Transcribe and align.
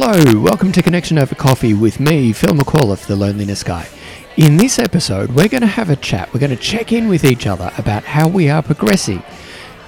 Hello, 0.00 0.40
welcome 0.40 0.70
to 0.70 0.80
Connection 0.80 1.18
Over 1.18 1.34
Coffee 1.34 1.74
with 1.74 1.98
me, 1.98 2.32
Phil 2.32 2.54
McAuliffe, 2.54 3.06
the 3.08 3.16
Loneliness 3.16 3.64
Guy. 3.64 3.88
In 4.36 4.56
this 4.56 4.78
episode, 4.78 5.32
we're 5.32 5.48
going 5.48 5.62
to 5.62 5.66
have 5.66 5.90
a 5.90 5.96
chat. 5.96 6.32
We're 6.32 6.38
going 6.38 6.50
to 6.50 6.56
check 6.56 6.92
in 6.92 7.08
with 7.08 7.24
each 7.24 7.48
other 7.48 7.72
about 7.76 8.04
how 8.04 8.28
we 8.28 8.48
are 8.48 8.62
progressing 8.62 9.24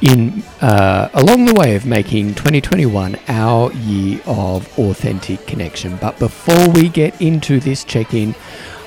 in 0.01 0.43
uh, 0.63 1.11
along 1.15 1.45
the 1.45 1.55
way 1.55 1.77
of 1.77 1.87
making 1.87 2.35
2021 2.35 3.21
our 3.29 3.73
year 3.73 4.21
of 4.27 4.77
authentic 4.81 5.47
connection. 5.47 5.97
But 5.99 6.19
before 6.19 6.69
we 6.71 6.89
get 6.89 7.23
into 7.23 7.61
this 7.61 7.85
check-in, 7.85 8.35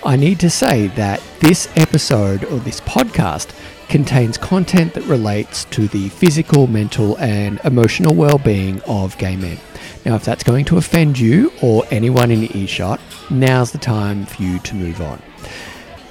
I 0.06 0.18
need 0.18 0.42
to 0.42 0.50
say 0.50 0.88
that 0.88 1.24
this 1.40 1.70
episode 1.78 2.44
or 2.44 2.60
this 2.60 2.82
podcast 2.82 3.58
contains 3.88 4.38
content 4.38 4.94
that 4.96 5.06
relates 5.06 5.64
to 5.66 5.88
the 5.88 6.10
physical, 6.10 6.68
mental, 6.68 7.18
and 7.20 7.62
emotional 7.64 8.14
well-being 8.14 8.82
of 8.82 9.18
gay 9.18 9.38
men. 9.38 9.58
Now, 10.06 10.16
if 10.16 10.26
that's 10.26 10.44
going 10.44 10.66
to 10.66 10.78
offend 10.78 11.18
you 11.18 11.52
or 11.62 11.84
anyone 11.90 12.30
in 12.30 12.56
earshot, 12.56 13.00
now's 13.30 13.72
the 13.72 13.78
time 13.78 14.26
for 14.26 14.42
you 14.42 14.60
to 14.60 14.76
move 14.76 15.02
on. 15.02 15.22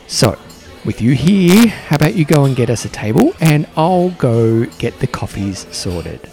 So, 0.06 0.38
with 0.84 1.00
you 1.00 1.12
here, 1.12 1.68
how 1.68 1.96
about 1.96 2.14
you 2.14 2.24
go 2.24 2.44
and 2.44 2.56
get 2.56 2.70
us 2.70 2.84
a 2.84 2.88
table 2.88 3.34
and 3.40 3.68
I'll 3.76 4.10
go 4.10 4.64
get 4.64 4.98
the 4.98 5.06
coffees 5.06 5.66
sorted. 5.74 6.28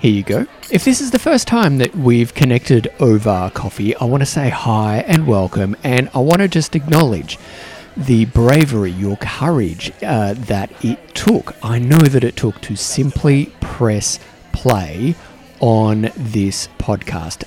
Here 0.00 0.12
you 0.12 0.22
go. 0.22 0.46
If 0.70 0.86
this 0.86 1.02
is 1.02 1.10
the 1.10 1.18
first 1.18 1.46
time 1.46 1.76
that 1.76 1.94
we've 1.94 2.32
connected 2.32 2.88
over 3.00 3.50
coffee, 3.52 3.94
I 3.96 4.04
want 4.04 4.22
to 4.22 4.26
say 4.26 4.48
hi 4.48 5.04
and 5.06 5.26
welcome, 5.26 5.76
and 5.84 6.08
I 6.14 6.20
want 6.20 6.38
to 6.38 6.48
just 6.48 6.74
acknowledge 6.74 7.38
the 7.98 8.24
bravery, 8.24 8.92
your 8.92 9.18
courage 9.18 9.92
uh, 10.02 10.32
that 10.32 10.72
it 10.82 11.14
took. 11.14 11.54
I 11.62 11.78
know 11.78 11.98
that 11.98 12.24
it 12.24 12.34
took 12.34 12.62
to 12.62 12.76
simply 12.76 13.52
press 13.60 14.18
play 14.52 15.16
on 15.60 16.10
this 16.16 16.68
podcast. 16.78 17.44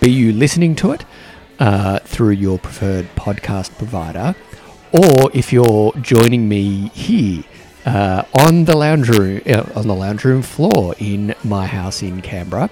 Be 0.00 0.10
you 0.10 0.32
listening 0.32 0.74
to 0.76 0.90
it 0.90 1.04
uh, 1.60 2.00
through 2.00 2.30
your 2.30 2.58
preferred 2.58 3.06
podcast 3.14 3.78
provider, 3.78 4.34
or 4.90 5.30
if 5.32 5.52
you're 5.52 5.92
joining 5.98 6.48
me 6.48 6.88
here 6.88 7.44
uh, 7.86 8.24
on 8.40 8.64
the 8.64 8.76
lounge 8.76 9.08
room 9.08 9.40
uh, 9.46 9.64
on 9.74 9.86
the 9.86 9.94
lounge 9.94 10.24
room 10.24 10.42
floor 10.42 10.94
in 10.98 11.34
my 11.44 11.66
house 11.66 12.02
in 12.02 12.20
Canberra. 12.20 12.68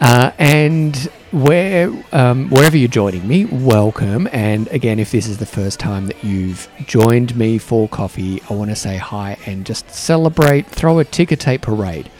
Uh, 0.00 0.30
and 0.38 1.10
where 1.32 1.92
um, 2.12 2.48
wherever 2.50 2.76
you're 2.76 2.88
joining 2.88 3.26
me, 3.26 3.46
welcome. 3.46 4.28
And 4.30 4.68
again, 4.68 5.00
if 5.00 5.10
this 5.10 5.26
is 5.26 5.38
the 5.38 5.46
first 5.46 5.80
time 5.80 6.06
that 6.06 6.22
you've 6.22 6.68
joined 6.86 7.36
me 7.36 7.58
for 7.58 7.88
coffee, 7.88 8.40
I 8.48 8.54
want 8.54 8.70
to 8.70 8.76
say 8.76 8.96
hi 8.96 9.38
and 9.44 9.66
just 9.66 9.90
celebrate, 9.90 10.66
throw 10.66 11.00
a 11.00 11.04
ticker 11.04 11.34
tape 11.36 11.62
parade 11.62 12.10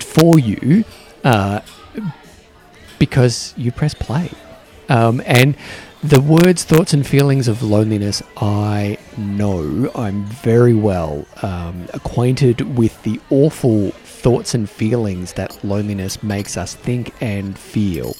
for 0.00 0.38
you 0.38 0.84
uh, 1.22 1.60
because 2.98 3.54
you 3.56 3.70
press 3.70 3.94
play. 3.94 4.30
Um, 4.88 5.22
and 5.26 5.56
the 6.02 6.20
words, 6.20 6.64
thoughts, 6.64 6.92
and 6.92 7.06
feelings 7.06 7.48
of 7.48 7.62
loneliness, 7.62 8.22
I 8.36 8.98
know. 9.16 9.90
I'm 9.94 10.24
very 10.24 10.74
well 10.74 11.26
um, 11.42 11.88
acquainted 11.94 12.76
with 12.76 13.02
the 13.02 13.20
awful 13.30 13.90
thoughts 13.90 14.54
and 14.54 14.68
feelings 14.68 15.32
that 15.34 15.64
loneliness 15.64 16.22
makes 16.22 16.56
us 16.56 16.74
think 16.74 17.14
and 17.20 17.58
feel. 17.58 18.14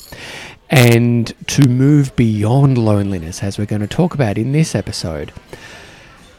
And 0.69 1.33
to 1.49 1.69
move 1.69 2.17
beyond 2.17 2.79
loneliness, 2.79 3.43
as 3.43 3.59
we're 3.59 3.67
going 3.67 3.83
to 3.83 3.87
talk 3.87 4.15
about 4.15 4.37
in 4.37 4.53
this 4.53 4.75
episode, 4.75 5.33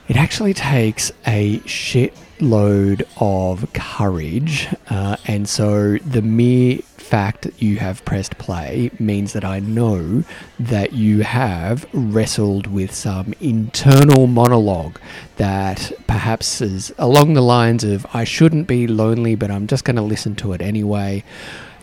it 0.07 0.17
actually 0.17 0.53
takes 0.53 1.11
a 1.25 1.59
shitload 1.59 3.03
of 3.17 3.71
courage. 3.73 4.67
Uh, 4.89 5.17
and 5.25 5.47
so 5.47 5.97
the 5.97 6.21
mere 6.21 6.79
fact 7.07 7.41
that 7.43 7.61
you 7.61 7.77
have 7.77 8.03
pressed 8.03 8.37
play 8.37 8.91
means 8.99 9.31
that 9.33 9.45
I 9.45 9.59
know 9.59 10.23
that 10.59 10.91
you 10.93 11.21
have 11.21 11.85
wrestled 11.93 12.67
with 12.67 12.93
some 12.93 13.33
internal 13.39 14.27
monologue 14.27 14.99
that 15.37 15.93
perhaps 16.05 16.59
is 16.59 16.93
along 16.97 17.33
the 17.33 17.41
lines 17.41 17.83
of, 17.85 18.05
I 18.13 18.25
shouldn't 18.25 18.67
be 18.67 18.87
lonely, 18.87 19.35
but 19.35 19.49
I'm 19.49 19.67
just 19.67 19.85
going 19.85 19.95
to 19.95 20.01
listen 20.01 20.35
to 20.37 20.51
it 20.51 20.61
anyway. 20.61 21.23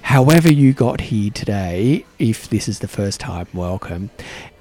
However, 0.04 0.52
you 0.52 0.74
got 0.74 1.00
here 1.00 1.30
today, 1.30 2.04
if 2.18 2.48
this 2.50 2.68
is 2.68 2.80
the 2.80 2.86
first 2.86 3.20
time, 3.20 3.48
welcome. 3.54 4.10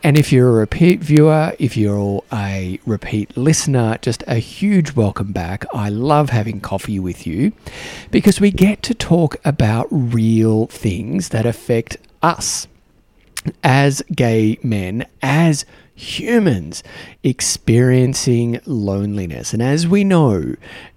And 0.02 0.18
if 0.18 0.32
you're 0.32 0.48
a 0.48 0.54
repeat 0.54 1.02
viewer, 1.02 1.54
if 1.60 1.76
you're 1.76 2.24
a 2.32 2.80
repeat 2.86 3.36
listener, 3.36 3.98
just 4.02 4.24
a 4.26 4.36
huge 4.36 4.96
welcome 4.96 5.34
back. 5.34 5.66
I 5.74 5.90
love 5.90 6.30
having 6.30 6.62
coffee 6.62 6.98
with 6.98 7.28
you 7.28 7.52
because 8.10 8.40
we 8.40 8.52
get 8.52 8.82
to 8.84 8.94
talk 8.94 9.36
about 9.44 9.88
real 9.92 10.68
things 10.68 11.30
that 11.30 11.46
affect 11.46 11.98
us 12.22 12.68
as 13.64 14.02
gay 14.16 14.58
men, 14.64 15.06
as 15.22 15.66
humans 15.94 16.84
experiencing 17.22 18.62
loneliness. 18.66 19.54
And 19.54 19.62
as 19.62 19.88
we 19.90 20.06
know, 20.06 20.56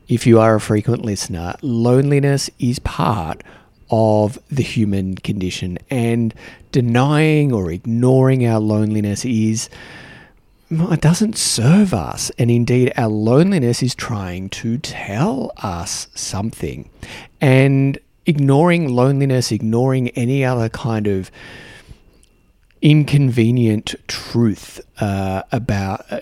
if 0.08 0.24
you 0.24 0.38
are 0.38 0.54
a 0.54 0.60
frequent 0.60 1.04
listener, 1.04 1.56
loneliness 1.62 2.48
is 2.60 2.78
part 2.78 3.42
of 3.90 4.38
the 4.48 4.62
human 4.62 5.14
condition. 5.16 5.78
And 5.90 6.34
denying 6.72 7.52
or 7.52 7.70
ignoring 7.70 8.46
our 8.46 8.60
loneliness 8.60 9.24
is. 9.24 9.68
It 10.68 11.00
doesn't 11.00 11.36
serve 11.36 11.94
us. 11.94 12.30
And 12.38 12.50
indeed, 12.50 12.92
our 12.96 13.08
loneliness 13.08 13.82
is 13.82 13.94
trying 13.94 14.48
to 14.50 14.78
tell 14.78 15.52
us 15.58 16.08
something. 16.14 16.90
And 17.40 17.98
ignoring 18.26 18.88
loneliness, 18.88 19.52
ignoring 19.52 20.08
any 20.10 20.44
other 20.44 20.68
kind 20.68 21.06
of 21.06 21.30
inconvenient 22.82 23.94
truth 24.08 24.80
uh, 25.00 25.42
about, 25.52 26.04
uh, 26.10 26.20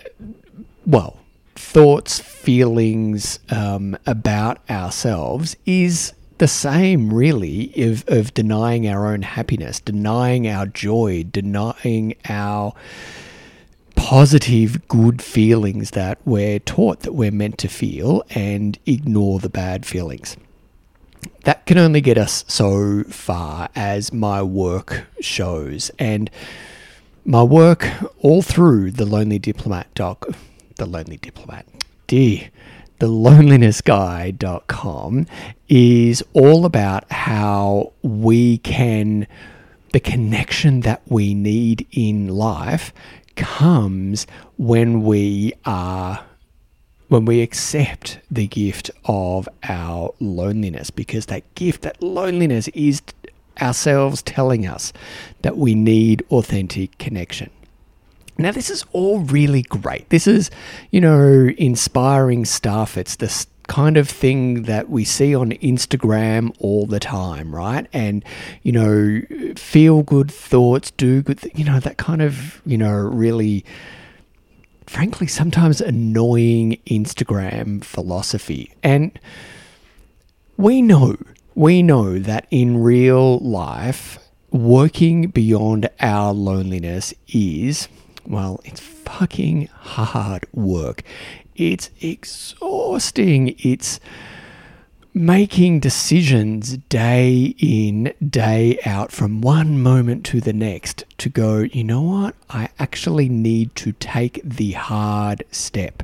well, 0.86 1.18
thoughts, 1.54 2.20
feelings 2.20 3.38
um, 3.50 3.96
about 4.06 4.58
ourselves 4.70 5.56
is 5.66 6.12
the 6.38 6.48
same, 6.48 7.12
really, 7.12 7.72
of, 7.82 8.04
of 8.08 8.34
denying 8.34 8.88
our 8.88 9.06
own 9.06 9.22
happiness, 9.22 9.80
denying 9.80 10.48
our 10.48 10.66
joy, 10.66 11.24
denying 11.30 12.14
our 12.28 12.74
positive, 13.96 14.86
good 14.88 15.22
feelings 15.22 15.92
that 15.92 16.18
we're 16.24 16.58
taught 16.58 17.00
that 17.00 17.12
we're 17.12 17.30
meant 17.30 17.58
to 17.58 17.68
feel 17.68 18.22
and 18.30 18.78
ignore 18.86 19.38
the 19.38 19.48
bad 19.48 19.86
feelings. 19.86 20.36
That 21.44 21.64
can 21.66 21.78
only 21.78 22.00
get 22.00 22.18
us 22.18 22.44
so 22.48 23.04
far 23.04 23.68
as 23.74 24.12
my 24.12 24.42
work 24.42 25.06
shows. 25.20 25.90
And 25.98 26.30
my 27.24 27.42
work 27.42 27.88
all 28.20 28.42
through 28.42 28.90
the 28.90 29.06
Lonely 29.06 29.38
Diplomat 29.38 29.94
doc, 29.94 30.26
the 30.76 30.86
Lonely 30.86 31.16
Diplomat, 31.16 31.66
dear, 32.06 32.50
thelonelinessguy.com 33.00 35.26
is 35.68 36.22
all 36.32 36.64
about 36.64 37.10
how 37.10 37.92
we 38.02 38.58
can, 38.58 39.26
the 39.92 39.98
connection 40.00 40.80
that 40.80 41.02
we 41.06 41.34
need 41.34 41.86
in 41.92 42.28
life 42.28 42.92
comes 43.36 44.26
when 44.56 45.02
we 45.02 45.52
are 45.64 46.24
when 47.08 47.24
we 47.26 47.42
accept 47.42 48.18
the 48.30 48.46
gift 48.46 48.90
of 49.04 49.48
our 49.68 50.14
loneliness 50.20 50.90
because 50.90 51.26
that 51.26 51.42
gift 51.54 51.82
that 51.82 52.02
loneliness 52.02 52.68
is 52.68 53.02
ourselves 53.60 54.22
telling 54.22 54.66
us 54.66 54.92
that 55.42 55.56
we 55.56 55.74
need 55.74 56.24
authentic 56.30 56.96
connection 56.98 57.50
now, 58.36 58.50
this 58.50 58.68
is 58.68 58.84
all 58.92 59.20
really 59.20 59.62
great. 59.62 60.08
This 60.10 60.26
is, 60.26 60.50
you 60.90 61.00
know, 61.00 61.50
inspiring 61.56 62.44
stuff. 62.44 62.96
It's 62.96 63.16
this 63.16 63.46
kind 63.68 63.96
of 63.96 64.08
thing 64.08 64.64
that 64.64 64.90
we 64.90 65.04
see 65.04 65.34
on 65.34 65.50
Instagram 65.52 66.54
all 66.58 66.86
the 66.86 67.00
time, 67.00 67.54
right? 67.54 67.86
And, 67.92 68.24
you 68.62 68.72
know, 68.72 69.22
feel 69.56 70.02
good 70.02 70.30
thoughts, 70.30 70.90
do 70.90 71.22
good, 71.22 71.38
th- 71.38 71.56
you 71.56 71.64
know, 71.64 71.78
that 71.80 71.96
kind 71.96 72.22
of, 72.22 72.60
you 72.66 72.76
know, 72.76 72.92
really, 72.92 73.64
frankly, 74.86 75.28
sometimes 75.28 75.80
annoying 75.80 76.78
Instagram 76.86 77.84
philosophy. 77.84 78.74
And 78.82 79.18
we 80.56 80.82
know, 80.82 81.16
we 81.54 81.82
know 81.82 82.18
that 82.18 82.48
in 82.50 82.82
real 82.82 83.38
life, 83.38 84.18
working 84.50 85.28
beyond 85.28 85.88
our 86.00 86.32
loneliness 86.32 87.14
is 87.28 87.88
well, 88.26 88.60
it's 88.64 88.80
fucking 88.80 89.66
hard 89.66 90.46
work. 90.52 91.02
It's 91.56 91.90
exhausting. 92.00 93.54
It's 93.58 94.00
making 95.14 95.78
decisions 95.78 96.76
day 96.88 97.54
in, 97.58 98.12
day 98.28 98.78
out 98.84 99.12
from 99.12 99.40
one 99.40 99.80
moment 99.80 100.26
to 100.26 100.40
the 100.40 100.52
next 100.52 101.04
to 101.18 101.28
go, 101.28 101.58
you 101.58 101.84
know 101.84 102.02
what? 102.02 102.34
I 102.50 102.68
actually 102.80 103.28
need 103.28 103.74
to 103.76 103.92
take 103.92 104.40
the 104.42 104.72
hard 104.72 105.44
step 105.52 106.02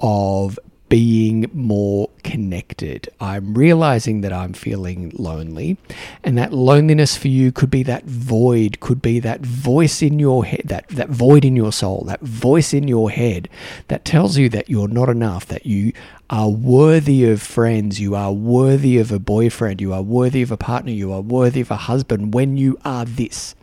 of 0.00 0.58
being 0.90 1.48
more 1.54 2.10
connected. 2.24 3.08
I'm 3.20 3.54
realizing 3.54 4.22
that 4.22 4.32
I'm 4.32 4.52
feeling 4.52 5.12
lonely, 5.14 5.78
and 6.24 6.36
that 6.36 6.52
loneliness 6.52 7.16
for 7.16 7.28
you 7.28 7.52
could 7.52 7.70
be 7.70 7.84
that 7.84 8.04
void, 8.04 8.80
could 8.80 9.00
be 9.00 9.20
that 9.20 9.40
voice 9.40 10.02
in 10.02 10.18
your 10.18 10.44
head, 10.44 10.62
that, 10.64 10.88
that 10.88 11.08
void 11.08 11.44
in 11.44 11.54
your 11.54 11.72
soul, 11.72 12.02
that 12.08 12.20
voice 12.20 12.74
in 12.74 12.88
your 12.88 13.08
head 13.08 13.48
that 13.86 14.04
tells 14.04 14.36
you 14.36 14.48
that 14.48 14.68
you're 14.68 14.88
not 14.88 15.08
enough, 15.08 15.46
that 15.46 15.64
you 15.64 15.92
are 16.28 16.50
worthy 16.50 17.24
of 17.24 17.40
friends, 17.40 18.00
you 18.00 18.16
are 18.16 18.32
worthy 18.32 18.98
of 18.98 19.12
a 19.12 19.20
boyfriend, 19.20 19.80
you 19.80 19.92
are 19.92 20.02
worthy 20.02 20.42
of 20.42 20.50
a 20.50 20.56
partner, 20.56 20.90
you 20.90 21.12
are 21.12 21.20
worthy 21.20 21.60
of 21.60 21.70
a 21.70 21.76
husband 21.76 22.34
when 22.34 22.56
you 22.56 22.76
are 22.84 23.04
this. 23.04 23.54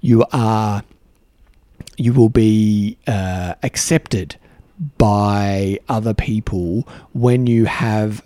You 0.00 0.24
are, 0.32 0.84
you 1.96 2.12
will 2.12 2.28
be 2.28 2.96
uh, 3.08 3.54
accepted 3.64 4.36
by 4.98 5.78
other 5.88 6.14
people 6.14 6.86
when 7.12 7.46
you 7.46 7.66
have 7.66 8.24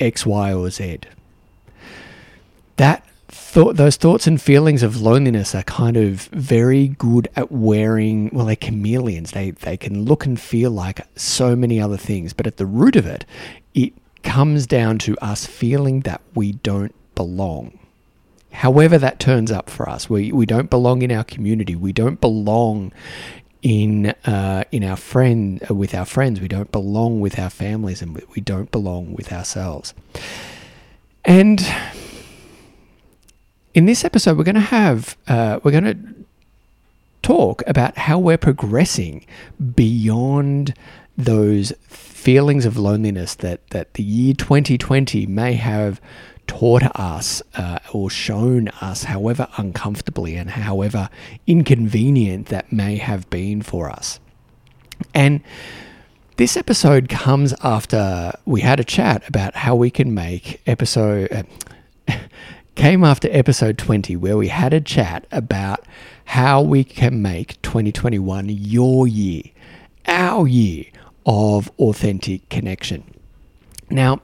X, 0.00 0.26
Y, 0.26 0.52
or 0.52 0.70
Z. 0.70 1.00
That 2.76 3.06
thought, 3.28 3.76
those 3.76 3.96
thoughts 3.96 4.26
and 4.26 4.40
feelings 4.40 4.82
of 4.82 5.00
loneliness 5.00 5.54
are 5.54 5.62
kind 5.62 5.96
of 5.96 6.22
very 6.32 6.88
good 6.88 7.28
at 7.36 7.50
wearing. 7.50 8.30
Well, 8.32 8.46
they're 8.46 8.56
chameleons. 8.56 9.30
They 9.30 9.52
they 9.52 9.76
can 9.76 10.04
look 10.04 10.26
and 10.26 10.38
feel 10.38 10.70
like 10.70 11.06
so 11.16 11.56
many 11.56 11.80
other 11.80 11.96
things, 11.96 12.32
but 12.32 12.46
at 12.46 12.56
the 12.56 12.66
root 12.66 12.96
of 12.96 13.06
it, 13.06 13.24
it 13.74 13.92
comes 14.22 14.66
down 14.66 14.98
to 14.98 15.16
us 15.18 15.46
feeling 15.46 16.00
that 16.00 16.20
we 16.34 16.52
don't 16.52 16.94
belong. 17.14 17.78
However, 18.50 18.96
that 18.98 19.20
turns 19.20 19.52
up 19.52 19.68
for 19.68 19.88
us, 19.88 20.08
we, 20.08 20.32
we 20.32 20.46
don't 20.46 20.70
belong 20.70 21.02
in 21.02 21.12
our 21.12 21.24
community. 21.24 21.76
We 21.76 21.92
don't 21.92 22.20
belong 22.20 22.90
in 23.62 24.06
uh, 24.24 24.64
in 24.70 24.84
our 24.84 24.96
friend 24.96 25.62
uh, 25.70 25.74
with 25.74 25.94
our 25.94 26.04
friends. 26.04 26.40
We 26.40 26.48
don't 26.48 26.70
belong 26.72 27.20
with 27.20 27.38
our 27.38 27.50
families, 27.50 28.02
and 28.02 28.20
we 28.34 28.40
don't 28.40 28.70
belong 28.70 29.14
with 29.14 29.32
ourselves. 29.32 29.94
And 31.24 31.66
in 33.74 33.86
this 33.86 34.04
episode, 34.04 34.38
we're 34.38 34.44
going 34.44 34.54
to 34.54 34.60
have 34.60 35.16
uh, 35.28 35.60
we're 35.62 35.72
going 35.72 35.84
to 35.84 35.98
talk 37.22 37.62
about 37.66 37.98
how 37.98 38.18
we're 38.18 38.38
progressing 38.38 39.26
beyond 39.74 40.74
those 41.18 41.72
feelings 41.88 42.64
of 42.64 42.76
loneliness 42.76 43.34
that 43.36 43.66
that 43.70 43.94
the 43.94 44.02
year 44.02 44.34
2020 44.34 45.26
may 45.26 45.54
have 45.54 46.00
taught 46.46 46.82
us 46.98 47.42
uh, 47.54 47.78
or 47.92 48.10
shown 48.10 48.68
us, 48.80 49.04
however 49.04 49.48
uncomfortably 49.56 50.36
and 50.36 50.50
however 50.50 51.08
inconvenient 51.46 52.46
that 52.46 52.72
may 52.72 52.96
have 52.96 53.28
been 53.30 53.62
for 53.62 53.90
us. 53.90 54.20
And 55.14 55.42
this 56.36 56.56
episode 56.56 57.08
comes 57.08 57.54
after 57.62 58.32
we 58.44 58.60
had 58.60 58.80
a 58.80 58.84
chat 58.84 59.26
about 59.28 59.54
how 59.56 59.74
we 59.74 59.90
can 59.90 60.14
make 60.14 60.60
episode. 60.66 61.32
Uh, 61.32 61.42
came 62.74 63.02
after 63.02 63.26
episode 63.32 63.78
20, 63.78 64.16
where 64.16 64.36
we 64.36 64.48
had 64.48 64.74
a 64.74 64.80
chat 64.80 65.26
about 65.32 65.84
how 66.26 66.60
we 66.60 66.84
can 66.84 67.22
make 67.22 67.60
2021 67.62 68.48
your 68.50 69.08
year, 69.08 69.42
our 70.06 70.46
year 70.46 70.84
of 71.24 71.70
authentic 71.78 72.48
connection. 72.50 73.02
Now, 73.90 74.20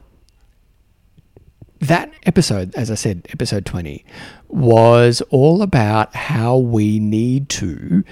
that 1.82 2.12
episode, 2.24 2.74
as 2.74 2.90
I 2.90 2.94
said, 2.94 3.26
episode 3.30 3.66
20, 3.66 4.04
was 4.48 5.20
all 5.30 5.62
about 5.62 6.14
how 6.14 6.56
we 6.56 6.98
need 6.98 7.48
to 7.50 8.04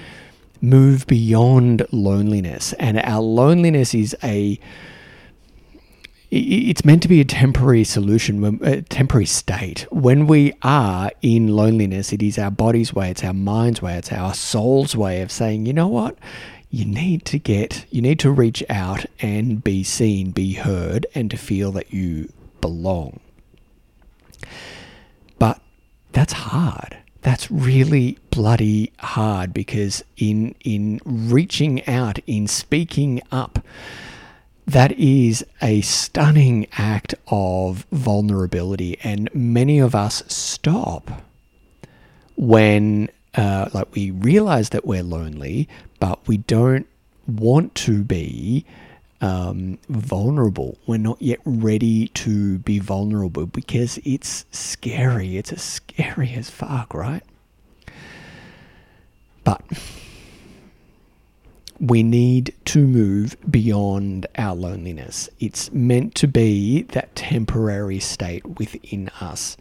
move 0.61 1.06
beyond 1.06 1.87
loneliness. 1.93 2.72
And 2.75 2.99
our 2.99 3.22
loneliness 3.22 3.94
is 3.94 4.17
a 4.22 4.58
it's 6.32 6.84
meant 6.84 7.02
to 7.02 7.08
be 7.08 7.20
a 7.20 7.25
temporary 7.25 7.82
solution, 7.82 8.61
a 8.62 8.82
temporary 8.82 9.26
state. 9.26 9.87
When 9.90 10.28
we 10.28 10.52
are 10.62 11.11
in 11.22 11.49
loneliness, 11.49 12.12
it 12.12 12.22
is 12.22 12.38
our 12.38 12.52
body's 12.52 12.94
way, 12.94 13.11
it's 13.11 13.25
our 13.25 13.34
mind's 13.34 13.82
way, 13.82 13.96
it's 13.96 14.12
our 14.12 14.32
soul's 14.32 14.94
way 14.94 15.22
of 15.22 15.32
saying, 15.32 15.67
you 15.67 15.72
know 15.72 15.88
what? 15.88 16.17
You 16.70 16.84
need 16.84 17.25
to 17.26 17.38
get, 17.40 17.84
you 17.90 18.00
need 18.00 18.20
to 18.20 18.31
reach 18.31 18.62
out 18.70 19.06
and 19.20 19.64
be 19.64 19.82
seen, 19.82 20.31
be 20.31 20.52
heard, 20.52 21.05
and 21.17 21.32
to 21.32 21.37
feel 21.37 21.72
that 21.72 21.93
you 21.93 22.32
belong. 22.61 23.19
But 25.38 25.61
that's 26.12 26.32
hard. 26.32 26.97
That's 27.23 27.50
really 27.50 28.19
bloody 28.31 28.93
hard 28.99 29.52
because 29.52 30.02
in 30.17 30.55
in 30.61 31.00
reaching 31.05 31.87
out, 31.87 32.19
in 32.26 32.47
speaking 32.47 33.20
up, 33.31 33.58
that 34.67 34.93
is 34.93 35.44
a 35.61 35.82
stunning 35.82 36.67
act 36.73 37.14
of 37.29 37.87
vulnerability, 37.93 38.99
and 39.02 39.29
many 39.35 39.79
of 39.79 39.94
us 39.94 40.23
stop 40.29 41.23
when 42.37 43.11
uh, 43.35 43.69
like 43.75 43.94
we 43.94 44.11
realize 44.11 44.70
that 44.70 44.87
we're 44.87 45.03
lonely, 45.03 45.69
but 45.99 46.26
we 46.26 46.38
don't 46.38 46.87
want 47.26 47.75
to 47.75 48.03
be 48.03 48.64
um, 49.20 49.78
vulnerable. 49.88 50.78
We're 50.87 50.99
not 50.99 51.20
yet 51.20 51.40
ready 51.44 52.08
to 52.08 52.58
be 52.58 52.78
vulnerable 52.78 53.46
because 53.46 53.99
it's 54.05 54.46
scary. 54.50 55.37
It's 55.37 55.52
as 55.52 55.62
scary 55.62 56.34
as 56.34 56.50
fuck, 56.50 56.94
right? 56.94 57.22
But 59.44 59.62
we 61.78 62.02
need 62.02 62.55
to 62.67 62.87
move 62.87 63.37
beyond 63.50 64.26
our 64.37 64.55
loneliness. 64.55 65.28
It's 65.38 65.72
meant 65.72 66.14
to 66.17 66.28
be 66.28 66.82
that 66.82 67.14
temporary 67.14 68.00
state 68.00 68.58
within 68.58 69.08
us. 69.20 69.56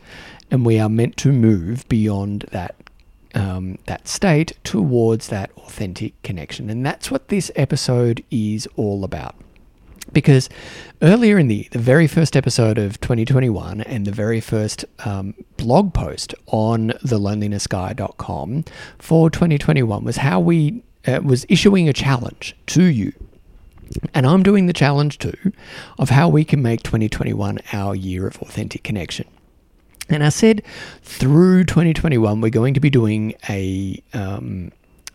And 0.51 0.65
we 0.65 0.79
are 0.79 0.89
meant 0.89 1.15
to 1.17 1.31
move 1.31 1.87
beyond 1.87 2.45
that 2.51 2.75
um, 3.35 3.77
that 3.85 4.07
state 4.07 4.57
towards 4.63 5.27
that 5.27 5.51
authentic 5.57 6.19
connection. 6.23 6.67
And 6.71 6.83
that's 6.83 7.11
what 7.11 7.27
this 7.27 7.51
episode 7.55 8.23
is 8.31 8.67
all 8.75 9.03
about 9.03 9.35
because 10.13 10.49
earlier 11.01 11.37
in 11.37 11.47
the, 11.47 11.67
the 11.71 11.79
very 11.79 12.07
first 12.07 12.35
episode 12.35 12.77
of 12.77 12.99
2021 13.01 13.81
and 13.81 14.05
the 14.05 14.11
very 14.11 14.41
first 14.41 14.85
um, 15.05 15.33
blog 15.57 15.93
post 15.93 16.33
on 16.47 16.89
thelonelinessguy.com 17.03 18.65
for 18.97 19.29
2021 19.29 20.03
was 20.03 20.17
how 20.17 20.39
we 20.39 20.83
uh, 21.07 21.19
was 21.23 21.45
issuing 21.49 21.87
a 21.87 21.93
challenge 21.93 22.55
to 22.67 22.83
you 22.83 23.13
and 24.13 24.25
I'm 24.25 24.43
doing 24.43 24.67
the 24.67 24.73
challenge 24.73 25.17
too 25.17 25.53
of 25.97 26.09
how 26.09 26.29
we 26.29 26.43
can 26.43 26.61
make 26.61 26.83
2021 26.83 27.59
our 27.73 27.95
year 27.95 28.27
of 28.27 28.41
authentic 28.41 28.83
connection. 28.83 29.27
And 30.09 30.23
I 30.23 30.29
said 30.29 30.63
through 31.03 31.65
2021, 31.65 32.41
we're 32.41 32.49
going 32.49 32.73
to 32.73 32.79
be 32.79 32.89
doing 32.89 33.35
a 33.47 34.01
um, 34.13 34.71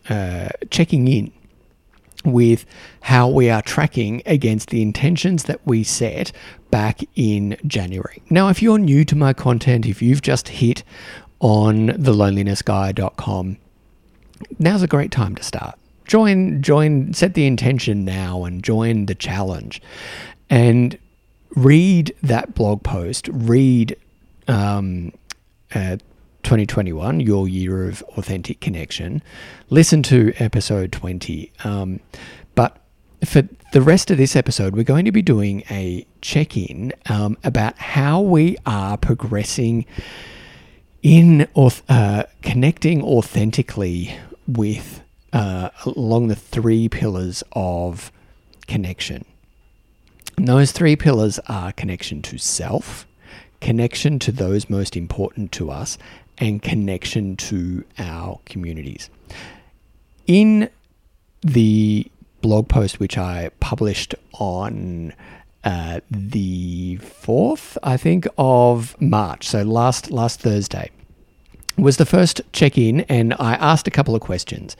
uh, 0.09 0.49
checking 0.69 1.07
in 1.07 1.31
with 2.25 2.65
how 3.01 3.27
we 3.29 3.49
are 3.49 3.61
tracking 3.61 4.21
against 4.25 4.69
the 4.69 4.81
intentions 4.81 5.43
that 5.43 5.65
we 5.65 5.83
set 5.83 6.31
back 6.71 7.01
in 7.15 7.57
January. 7.65 8.21
Now, 8.29 8.49
if 8.49 8.61
you're 8.61 8.79
new 8.79 9.05
to 9.05 9.15
my 9.15 9.33
content, 9.33 9.85
if 9.85 10.01
you've 10.01 10.21
just 10.21 10.49
hit 10.49 10.83
on 11.39 11.89
thelonelinessguy.com, 11.89 13.57
now's 14.59 14.83
a 14.83 14.87
great 14.87 15.11
time 15.11 15.35
to 15.35 15.43
start. 15.43 15.77
Join, 16.05 16.61
join, 16.61 17.13
set 17.13 17.33
the 17.33 17.47
intention 17.47 18.05
now 18.05 18.43
and 18.43 18.63
join 18.63 19.07
the 19.07 19.15
challenge. 19.15 19.81
And 20.49 20.97
read 21.55 22.13
that 22.21 22.53
blog 22.53 22.83
post, 22.83 23.27
read 23.31 23.97
um, 24.47 25.11
uh, 25.73 25.97
2021, 26.45 27.19
your 27.19 27.47
year 27.47 27.89
of 27.89 28.01
authentic 28.17 28.61
connection, 28.61 29.21
listen 29.69 30.03
to 30.03 30.31
episode 30.37 30.91
20. 30.91 31.51
Um, 31.63 31.99
but 32.53 32.77
for 33.25 33.49
the 33.73 33.81
rest 33.81 34.11
of 34.11 34.17
this 34.17 34.35
episode, 34.35 34.75
we're 34.75 34.83
going 34.83 35.05
to 35.05 35.11
be 35.11 35.23
doing 35.23 35.63
a 35.71 36.05
check 36.21 36.55
in 36.55 36.93
um, 37.09 37.37
about 37.43 37.77
how 37.77 38.21
we 38.21 38.57
are 38.65 38.95
progressing 38.95 39.85
in 41.01 41.47
uh, 41.89 42.23
connecting 42.41 43.03
authentically 43.03 44.15
with 44.47 45.01
uh, 45.33 45.69
along 45.85 46.27
the 46.27 46.35
three 46.35 46.87
pillars 46.87 47.43
of 47.53 48.11
connection. 48.67 49.25
And 50.37 50.47
those 50.47 50.71
three 50.71 50.95
pillars 50.95 51.39
are 51.47 51.71
connection 51.71 52.21
to 52.23 52.37
self, 52.37 53.07
connection 53.61 54.19
to 54.19 54.31
those 54.31 54.69
most 54.69 54.95
important 54.95 55.51
to 55.53 55.71
us, 55.71 55.97
and 56.37 56.61
connection 56.61 57.35
to 57.37 57.83
our 57.97 58.39
communities. 58.45 59.09
In 60.27 60.69
the 61.41 62.09
blog 62.41 62.67
post 62.67 62.99
which 62.99 63.17
I 63.17 63.49
published 63.59 64.15
on 64.33 65.13
uh, 65.63 65.99
the 66.11 66.97
fourth, 66.97 67.77
I 67.81 67.97
think, 67.97 68.27
of 68.37 68.99
March. 69.01 69.47
So 69.47 69.63
last 69.63 70.11
last 70.11 70.39
Thursday 70.39 70.91
was 71.77 71.97
the 71.97 72.05
first 72.05 72.41
check 72.53 72.77
in, 72.77 73.01
and 73.01 73.33
I 73.39 73.55
asked 73.55 73.87
a 73.87 73.91
couple 73.91 74.15
of 74.15 74.21
questions 74.21 74.77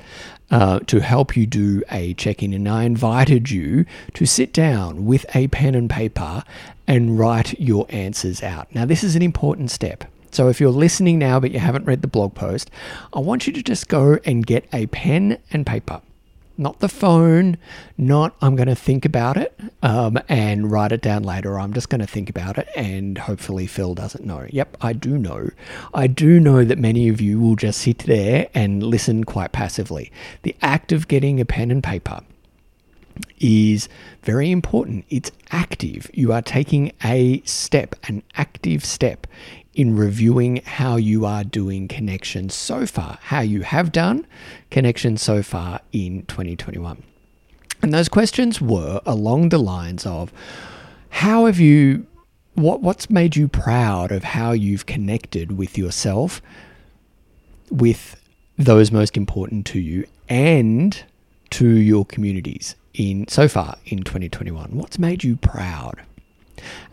uh, 0.51 0.79
to 0.81 0.99
help 0.99 1.35
you 1.35 1.45
do 1.45 1.83
a 1.91 2.13
check 2.13 2.41
in. 2.43 2.53
And 2.53 2.69
I 2.69 2.83
invited 2.83 3.49
you 3.49 3.85
to 4.13 4.25
sit 4.25 4.53
down 4.53 5.05
with 5.05 5.25
a 5.35 5.47
pen 5.47 5.75
and 5.75 5.89
paper 5.89 6.43
and 6.87 7.17
write 7.17 7.59
your 7.59 7.85
answers 7.89 8.43
out. 8.43 8.73
Now, 8.73 8.85
this 8.85 9.03
is 9.03 9.15
an 9.15 9.21
important 9.21 9.71
step. 9.71 10.05
So, 10.31 10.49
if 10.49 10.59
you're 10.59 10.71
listening 10.71 11.19
now 11.19 11.39
but 11.39 11.51
you 11.51 11.59
haven't 11.59 11.85
read 11.85 12.01
the 12.01 12.07
blog 12.07 12.33
post, 12.33 12.69
I 13.13 13.19
want 13.19 13.47
you 13.47 13.53
to 13.53 13.63
just 13.63 13.87
go 13.87 14.19
and 14.25 14.45
get 14.45 14.67
a 14.73 14.87
pen 14.87 15.37
and 15.51 15.65
paper 15.65 16.01
not 16.57 16.79
the 16.79 16.89
phone, 16.89 17.57
not 17.97 18.35
I'm 18.41 18.55
going 18.55 18.67
to 18.67 18.75
think 18.75 19.05
about 19.05 19.37
it 19.37 19.59
um, 19.81 20.17
and 20.29 20.71
write 20.71 20.91
it 20.91 21.01
down 21.01 21.23
later. 21.23 21.59
I'm 21.59 21.73
just 21.73 21.89
going 21.89 22.01
to 22.01 22.07
think 22.07 22.29
about 22.29 22.57
it 22.57 22.67
and 22.75 23.17
hopefully 23.17 23.67
Phil 23.67 23.93
doesn't 23.93 24.25
know. 24.25 24.47
Yep, 24.49 24.77
I 24.81 24.93
do 24.93 25.17
know. 25.17 25.49
I 25.93 26.07
do 26.07 26.39
know 26.39 26.63
that 26.63 26.77
many 26.77 27.09
of 27.09 27.19
you 27.19 27.39
will 27.39 27.55
just 27.55 27.81
sit 27.81 27.99
there 27.99 28.47
and 28.53 28.81
listen 28.83 29.23
quite 29.23 29.51
passively. 29.51 30.11
The 30.43 30.55
act 30.61 30.91
of 30.91 31.07
getting 31.07 31.39
a 31.39 31.45
pen 31.45 31.71
and 31.71 31.83
paper 31.83 32.21
is 33.39 33.87
very 34.23 34.51
important. 34.51 35.05
It's 35.09 35.31
active. 35.51 36.09
You 36.13 36.33
are 36.33 36.41
taking 36.41 36.91
a 37.03 37.41
step, 37.45 37.95
an 38.07 38.23
active 38.35 38.83
step 38.83 39.27
in 39.75 39.97
reviewing 39.97 40.61
how 40.65 40.95
you 40.95 41.25
are 41.25 41.43
doing 41.43 41.87
connections 41.87 42.55
so 42.55 42.85
far, 42.85 43.19
how 43.23 43.41
you 43.41 43.61
have 43.61 43.91
done 43.91 44.25
connections 44.71 45.21
so 45.21 45.43
far 45.43 45.81
in 45.91 46.23
2021. 46.23 47.03
And 47.81 47.93
those 47.93 48.09
questions 48.09 48.61
were 48.61 49.01
along 49.05 49.49
the 49.49 49.57
lines 49.59 50.05
of 50.05 50.31
how 51.09 51.45
have 51.45 51.59
you 51.59 52.07
what 52.55 52.81
what's 52.81 53.09
made 53.09 53.35
you 53.35 53.49
proud 53.49 54.13
of 54.13 54.23
how 54.23 54.53
you've 54.53 54.85
connected 54.85 55.57
with 55.57 55.77
yourself 55.77 56.41
with 57.69 58.21
those 58.57 58.91
most 58.91 59.17
important 59.17 59.65
to 59.65 59.79
you 59.79 60.05
and 60.29 61.03
to 61.49 61.67
your 61.67 62.05
communities 62.05 62.75
in 62.93 63.27
so 63.27 63.49
far 63.49 63.77
in 63.85 64.03
2021 64.03 64.71
what's 64.71 64.97
made 64.97 65.23
you 65.23 65.35
proud 65.35 66.01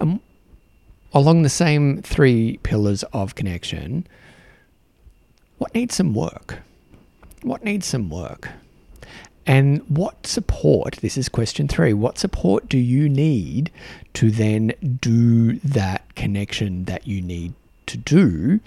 and 0.00 0.20
along 1.14 1.42
the 1.42 1.48
same 1.48 2.02
three 2.02 2.58
pillars 2.62 3.02
of 3.12 3.34
connection, 3.34 4.06
what 5.58 5.74
needs 5.74 5.94
some 5.94 6.14
work? 6.14 6.58
What 7.42 7.64
needs 7.64 7.86
some 7.86 8.10
work? 8.10 8.48
And 9.46 9.80
what 9.88 10.26
support, 10.26 10.96
this 10.96 11.16
is 11.16 11.28
question 11.28 11.66
three, 11.66 11.92
what 11.92 12.18
support 12.18 12.68
do 12.68 12.78
you 12.78 13.08
need 13.08 13.70
to 14.14 14.30
then 14.30 14.72
do 15.00 15.58
that 15.58 16.14
connection 16.14 16.84
that 16.84 17.06
you 17.06 17.20
need 17.20 17.54
to 17.86 17.96
do 17.96 18.60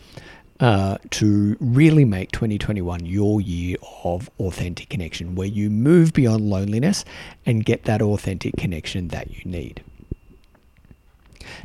uh, 0.59 0.97
to 1.11 1.55
really 1.59 2.03
make 2.03 2.31
2021 2.31 3.05
your 3.05 3.39
year 3.39 3.77
of 4.03 4.29
authentic 4.39 4.89
connection, 4.89 5.35
where 5.35 5.47
you 5.47 5.69
move 5.69 6.11
beyond 6.13 6.49
loneliness 6.49 7.05
and 7.45 7.63
get 7.63 7.83
that 7.85 8.01
authentic 8.01 8.55
connection 8.57 9.07
that 9.09 9.31
you 9.31 9.49
need? 9.49 9.81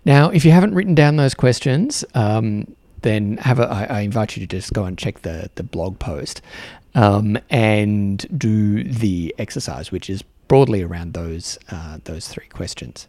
Now, 0.04 0.30
if 0.30 0.44
you 0.44 0.50
haven't 0.50 0.74
written 0.74 0.94
down 0.94 1.16
those 1.16 1.34
questions, 1.34 2.04
um, 2.14 2.74
then 3.02 3.38
have 3.38 3.58
a, 3.58 3.70
I, 3.70 3.84
I 3.84 4.00
invite 4.00 4.36
you 4.36 4.46
to 4.46 4.46
just 4.46 4.72
go 4.72 4.84
and 4.84 4.96
check 4.96 5.22
the, 5.22 5.50
the 5.54 5.62
blog 5.62 5.98
post 5.98 6.42
um, 6.94 7.38
and 7.48 8.26
do 8.38 8.84
the 8.84 9.34
exercise, 9.38 9.90
which 9.90 10.10
is 10.10 10.22
broadly 10.48 10.82
around 10.82 11.14
those 11.14 11.58
uh, 11.70 11.98
those 12.04 12.28
three 12.28 12.46
questions. 12.46 13.06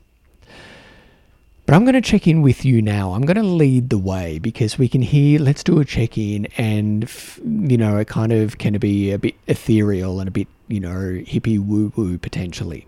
But 1.66 1.76
I'm 1.76 1.84
going 1.86 1.94
to 1.94 2.02
check 2.02 2.28
in 2.28 2.42
with 2.42 2.66
you 2.66 2.82
now. 2.82 3.14
I'm 3.14 3.22
going 3.22 3.38
to 3.38 3.44
lead 3.44 3.90
the 3.90 3.98
way 3.98 4.40
because 4.40 4.78
we 4.78 4.90
can 4.90 5.02
hear. 5.02 5.40
Let's 5.40 5.64
do 5.64 5.80
a 5.80 5.86
check 5.86 6.18
in, 6.18 6.48
and 6.58 7.10
you 7.44 7.78
know, 7.78 7.98
it 7.98 8.08
kind 8.08 8.32
of 8.32 8.58
can 8.58 8.78
be 8.78 9.12
a 9.12 9.18
bit 9.18 9.36
ethereal 9.48 10.20
and 10.20 10.28
a 10.28 10.32
bit 10.32 10.48
you 10.68 10.80
know 10.80 10.90
hippie 11.26 11.60
woo 11.60 11.92
woo 11.96 12.18
potentially. 12.18 12.86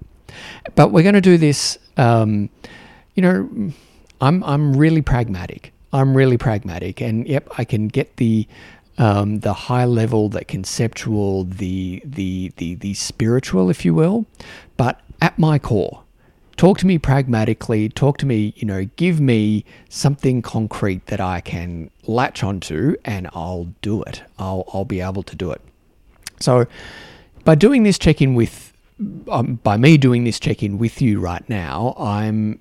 But 0.75 0.91
we're 0.91 1.03
going 1.03 1.15
to 1.15 1.21
do 1.21 1.37
this. 1.37 1.77
Um, 1.97 2.49
you 3.15 3.21
know, 3.21 3.73
I'm 4.21 4.43
I'm 4.43 4.75
really 4.75 5.01
pragmatic. 5.01 5.73
I'm 5.91 6.15
really 6.17 6.37
pragmatic, 6.37 7.01
and 7.01 7.27
yep, 7.27 7.47
I 7.57 7.65
can 7.65 7.87
get 7.87 8.17
the 8.17 8.47
um, 8.97 9.39
the 9.39 9.53
high 9.53 9.85
level, 9.85 10.29
the 10.29 10.45
conceptual, 10.45 11.43
the 11.45 12.01
the 12.05 12.51
the 12.57 12.75
the 12.75 12.93
spiritual, 12.93 13.69
if 13.69 13.85
you 13.85 13.93
will. 13.93 14.25
But 14.77 14.99
at 15.21 15.37
my 15.37 15.59
core, 15.59 16.03
talk 16.57 16.77
to 16.79 16.87
me 16.87 16.97
pragmatically. 16.97 17.89
Talk 17.89 18.17
to 18.19 18.25
me, 18.25 18.53
you 18.55 18.65
know, 18.65 18.85
give 18.95 19.19
me 19.19 19.65
something 19.89 20.41
concrete 20.41 21.07
that 21.07 21.19
I 21.19 21.41
can 21.41 21.89
latch 22.07 22.43
onto, 22.43 22.95
and 23.05 23.29
I'll 23.33 23.65
do 23.81 24.03
it. 24.03 24.23
I'll 24.37 24.65
I'll 24.73 24.85
be 24.85 25.01
able 25.01 25.23
to 25.23 25.35
do 25.35 25.51
it. 25.51 25.61
So, 26.39 26.65
by 27.43 27.55
doing 27.55 27.83
this 27.83 27.97
check 27.97 28.21
in 28.21 28.35
with, 28.35 28.73
um, 29.29 29.59
by 29.63 29.77
me 29.77 29.97
doing 29.97 30.23
this 30.23 30.39
check 30.39 30.61
in 30.61 30.77
with 30.77 31.01
you 31.01 31.19
right 31.19 31.47
now, 31.47 31.95
I'm 31.97 32.59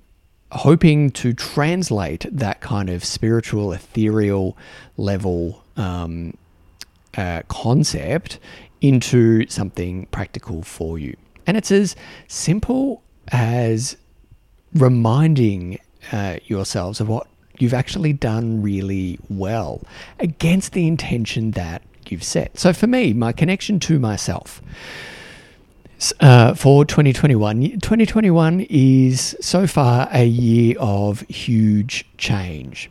hoping 0.53 1.09
to 1.11 1.33
translate 1.33 2.25
that 2.31 2.61
kind 2.61 2.89
of 2.89 3.03
spiritual, 3.03 3.73
ethereal 3.73 4.55
level 4.97 5.63
um, 5.77 6.37
uh, 7.17 7.41
concept 7.47 8.39
into 8.81 9.47
something 9.47 10.05
practical 10.07 10.61
for 10.61 10.99
you. 10.99 11.15
And 11.47 11.57
it's 11.57 11.71
as 11.71 11.95
simple 12.27 13.01
as 13.31 13.97
reminding 14.73 15.79
uh, 16.11 16.37
yourselves 16.45 16.99
of 16.99 17.07
what 17.07 17.27
you've 17.59 17.73
actually 17.73 18.13
done 18.13 18.61
really 18.61 19.19
well 19.29 19.81
against 20.19 20.73
the 20.73 20.87
intention 20.87 21.51
that 21.51 21.81
you've 22.09 22.23
set. 22.23 22.57
So 22.59 22.73
for 22.73 22.87
me, 22.87 23.13
my 23.13 23.31
connection 23.31 23.79
to 23.81 23.99
myself 23.99 24.61
uh, 26.19 26.53
for 26.55 26.83
2021. 26.85 27.79
2021 27.79 28.61
is 28.69 29.35
so 29.39 29.67
far 29.67 30.09
a 30.11 30.25
year 30.25 30.75
of 30.79 31.21
huge 31.29 32.05
change. 32.17 32.89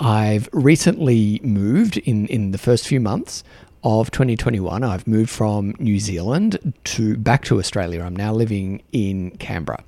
I've 0.00 0.48
recently 0.52 1.40
moved 1.42 1.96
in, 1.98 2.26
in 2.26 2.50
the 2.50 2.58
first 2.58 2.86
few 2.86 3.00
months 3.00 3.44
of 3.84 4.10
2021. 4.10 4.82
I've 4.82 5.06
moved 5.06 5.30
from 5.30 5.74
New 5.78 5.98
Zealand 5.98 6.74
to 6.84 7.16
back 7.16 7.44
to 7.44 7.58
Australia. 7.58 8.02
I'm 8.02 8.16
now 8.16 8.32
living 8.32 8.82
in 8.92 9.30
Canberra. 9.38 9.82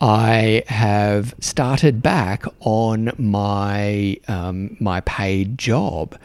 I 0.00 0.62
have 0.68 1.34
started 1.40 2.02
back 2.02 2.44
on 2.60 3.12
my 3.18 4.18
um, 4.28 4.76
my 4.78 5.00
paid 5.00 5.56
job 5.56 6.18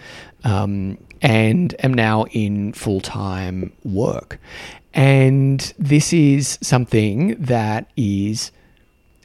um, 0.43 0.97
and 1.21 1.73
am 1.79 1.93
now 1.93 2.25
in 2.31 2.73
full 2.73 2.99
time 2.99 3.71
work. 3.83 4.39
And 4.93 5.73
this 5.79 6.11
is 6.11 6.59
something 6.61 7.35
that 7.35 7.89
is, 7.95 8.51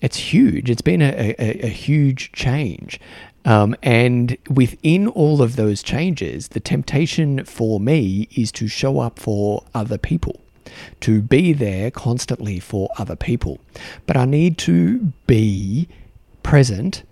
it's 0.01 0.17
huge. 0.17 0.71
It's 0.71 0.83
been 0.83 1.03
a, 1.03 1.35
a, 1.39 1.67
a 1.67 1.69
huge 1.69 2.33
change. 2.33 3.01
Um, 3.45 3.77
and 3.83 4.37
within 4.51 5.07
all 5.09 5.41
of 5.41 5.57
those 5.57 5.83
changes, 5.83 6.49
the 6.49 6.61
temptation 6.61 7.45
for 7.45 7.79
me 7.79 8.29
is 8.37 8.51
to 8.53 8.67
show 8.67 8.99
up 8.99 9.19
for 9.19 9.65
other 9.73 9.99
people, 9.99 10.41
to 11.01 11.23
be 11.23 11.53
there 11.53 11.91
constantly 11.91 12.59
for 12.59 12.91
other 12.99 13.17
people. 13.17 13.61
But 14.07 14.17
I 14.17 14.25
need 14.25 14.59
to 14.59 15.13
be 15.27 15.89
present 16.43 17.05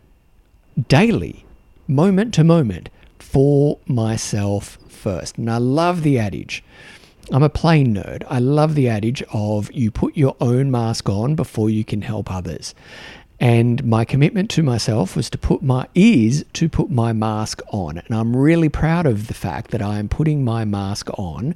daily, 0.89 1.47
moment 1.87 2.35
to 2.35 2.45
moment, 2.45 2.89
for 3.21 3.79
myself 3.87 4.79
first. 4.89 5.39
And 5.39 5.51
I 5.51 5.59
love 5.59 6.03
the 6.03 6.19
adage 6.19 6.65
I'm 7.33 7.43
a 7.43 7.49
plane 7.49 7.95
nerd. 7.95 8.23
I 8.29 8.39
love 8.39 8.75
the 8.75 8.89
adage 8.89 9.23
of 9.33 9.73
you 9.73 9.91
put 9.91 10.17
your 10.17 10.37
own 10.41 10.71
mask 10.71 11.09
on 11.09 11.35
before 11.35 11.71
you 11.71 11.85
can 11.85 12.03
help 12.03 12.31
others. 12.31 12.75
And 13.41 13.85
my 13.85 14.05
commitment 14.05 14.51
to 14.51 14.63
myself 14.63 15.17
was 15.17 15.31
to 15.31 15.39
put 15.39 15.63
my 15.63 15.89
is 15.95 16.45
to 16.53 16.69
put 16.69 16.91
my 16.91 17.13
mask 17.13 17.63
on. 17.69 17.99
And 17.99 18.15
I'm 18.15 18.37
really 18.37 18.69
proud 18.69 19.07
of 19.07 19.27
the 19.27 19.35
fact 19.35 19.71
that 19.71 19.81
I 19.83 19.99
am 19.99 20.09
putting 20.09 20.45
my 20.45 20.65
mask 20.65 21.09
on 21.19 21.55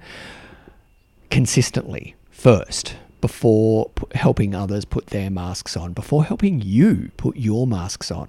consistently 1.30 2.16
first 2.30 2.96
before 3.20 3.90
helping 4.14 4.54
others 4.54 4.84
put 4.84 5.08
their 5.08 5.28
masks 5.30 5.76
on, 5.76 5.92
before 5.92 6.24
helping 6.24 6.62
you 6.62 7.10
put 7.16 7.36
your 7.36 7.66
masks 7.66 8.10
on. 8.10 8.28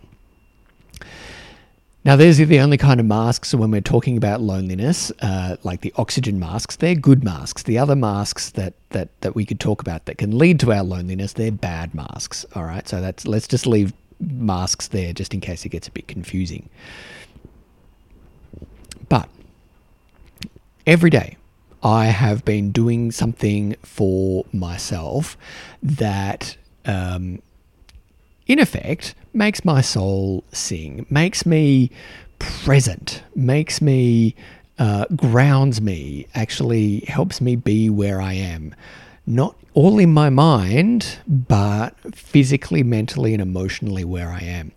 Now, 2.09 2.15
these 2.15 2.41
are 2.41 2.45
the 2.45 2.59
only 2.59 2.77
kind 2.77 2.99
of 2.99 3.05
masks 3.05 3.53
when 3.53 3.69
we're 3.69 3.81
talking 3.81 4.17
about 4.17 4.41
loneliness, 4.41 5.11
uh, 5.21 5.57
like 5.61 5.81
the 5.81 5.93
oxygen 5.95 6.39
masks. 6.39 6.75
They're 6.75 6.95
good 6.95 7.23
masks. 7.23 7.61
The 7.61 7.77
other 7.77 7.95
masks 7.95 8.49
that, 8.49 8.73
that, 8.89 9.09
that 9.21 9.35
we 9.35 9.45
could 9.45 9.59
talk 9.59 9.79
about 9.79 10.05
that 10.05 10.17
can 10.17 10.35
lead 10.35 10.59
to 10.61 10.73
our 10.73 10.81
loneliness, 10.81 11.33
they're 11.33 11.51
bad 11.51 11.93
masks. 11.93 12.47
All 12.55 12.63
right, 12.63 12.89
so 12.89 12.99
that's 12.99 13.27
let's 13.27 13.47
just 13.47 13.67
leave 13.67 13.93
masks 14.19 14.87
there 14.87 15.13
just 15.13 15.35
in 15.35 15.39
case 15.39 15.65
it 15.65 15.69
gets 15.69 15.87
a 15.87 15.91
bit 15.91 16.07
confusing. 16.07 16.67
But 19.07 19.29
every 20.87 21.11
day, 21.11 21.37
I 21.83 22.05
have 22.05 22.43
been 22.43 22.71
doing 22.71 23.11
something 23.11 23.75
for 23.83 24.47
myself 24.51 25.37
that 25.83 26.57
um, 26.85 27.39
in 28.47 28.57
effect, 28.57 29.13
makes 29.33 29.63
my 29.65 29.81
soul 29.81 30.43
sing, 30.51 31.05
makes 31.09 31.45
me 31.45 31.91
present, 32.39 33.23
makes 33.35 33.81
me, 33.81 34.35
uh, 34.77 35.05
grounds 35.15 35.81
me, 35.81 36.27
actually 36.35 37.01
helps 37.01 37.41
me 37.41 37.55
be 37.55 37.89
where 37.89 38.21
I 38.21 38.33
am. 38.33 38.73
Not 39.25 39.55
all 39.73 39.99
in 39.99 40.13
my 40.13 40.29
mind, 40.29 41.19
but 41.27 41.95
physically, 42.15 42.83
mentally, 42.83 43.33
and 43.33 43.41
emotionally 43.41 44.03
where 44.03 44.29
I 44.29 44.41
am. 44.41 44.71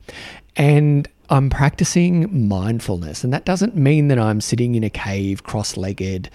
And 0.56 1.08
I'm 1.30 1.48
practicing 1.48 2.48
mindfulness. 2.48 3.24
And 3.24 3.32
that 3.32 3.46
doesn't 3.46 3.74
mean 3.74 4.08
that 4.08 4.18
I'm 4.18 4.40
sitting 4.40 4.74
in 4.74 4.84
a 4.84 4.90
cave 4.90 5.44
cross 5.44 5.78
legged 5.78 6.28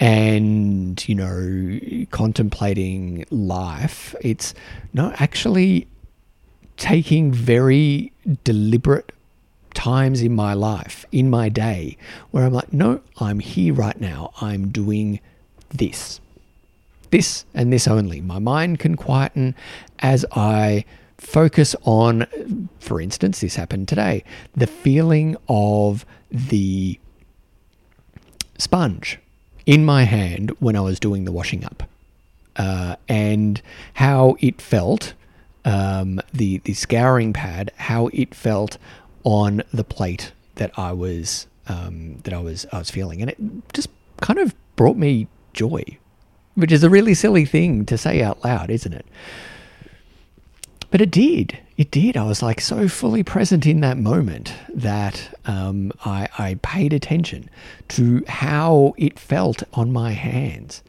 and, 0.00 1.08
you 1.08 1.14
know, 1.14 2.06
contemplating 2.10 3.24
life. 3.30 4.14
It's 4.20 4.52
no, 4.92 5.14
actually 5.16 5.86
taking 6.76 7.32
very 7.32 8.12
deliberate 8.42 9.12
times 9.74 10.22
in 10.22 10.34
my 10.34 10.54
life, 10.54 11.04
in 11.12 11.28
my 11.28 11.48
day, 11.48 11.96
where 12.30 12.44
I'm 12.44 12.52
like, 12.52 12.72
no, 12.72 13.00
I'm 13.18 13.40
here 13.40 13.74
right 13.74 14.00
now. 14.00 14.32
I'm 14.40 14.68
doing 14.68 15.20
this. 15.70 16.20
This 17.10 17.44
and 17.54 17.72
this 17.72 17.86
only. 17.86 18.20
My 18.20 18.38
mind 18.38 18.78
can 18.78 18.96
quieten 18.96 19.54
as 19.98 20.24
I 20.32 20.84
focus 21.18 21.74
on, 21.84 22.68
for 22.80 23.00
instance, 23.00 23.40
this 23.40 23.56
happened 23.56 23.88
today, 23.88 24.24
the 24.56 24.66
feeling 24.66 25.36
of 25.48 26.04
the 26.30 26.98
sponge 28.58 29.18
in 29.66 29.84
my 29.84 30.04
hand 30.04 30.50
when 30.60 30.76
I 30.76 30.80
was 30.80 31.00
doing 31.00 31.24
the 31.24 31.32
washing 31.32 31.64
up, 31.64 31.84
uh, 32.56 32.96
and 33.08 33.60
how 33.94 34.36
it 34.40 34.60
felt, 34.60 35.14
um, 35.64 36.20
the 36.32 36.58
the 36.58 36.74
scouring 36.74 37.32
pad, 37.32 37.72
how 37.76 38.08
it 38.08 38.34
felt 38.34 38.78
on 39.24 39.62
the 39.72 39.84
plate 39.84 40.32
that 40.56 40.70
I 40.78 40.92
was 40.92 41.46
um, 41.68 42.18
that 42.24 42.34
I 42.34 42.38
was 42.38 42.66
I 42.72 42.78
was 42.78 42.90
feeling, 42.90 43.20
and 43.20 43.30
it 43.30 43.38
just 43.72 43.88
kind 44.20 44.38
of 44.38 44.54
brought 44.76 44.96
me 44.96 45.28
joy, 45.52 45.84
which 46.54 46.72
is 46.72 46.84
a 46.84 46.90
really 46.90 47.14
silly 47.14 47.44
thing 47.44 47.84
to 47.86 47.96
say 47.98 48.22
out 48.22 48.44
loud, 48.44 48.70
isn't 48.70 48.92
it? 48.92 49.06
But 50.90 51.00
it 51.00 51.10
did. 51.10 51.58
It 51.76 51.90
did. 51.90 52.16
I 52.16 52.24
was 52.24 52.40
like 52.40 52.60
so 52.60 52.86
fully 52.86 53.24
present 53.24 53.66
in 53.66 53.80
that 53.80 53.98
moment 53.98 54.54
that 54.72 55.36
um, 55.44 55.90
I, 56.04 56.28
I 56.38 56.54
paid 56.62 56.92
attention 56.92 57.50
to 57.88 58.22
how 58.28 58.94
it 58.96 59.18
felt 59.18 59.64
on 59.72 59.92
my 59.92 60.12
hands. 60.12 60.84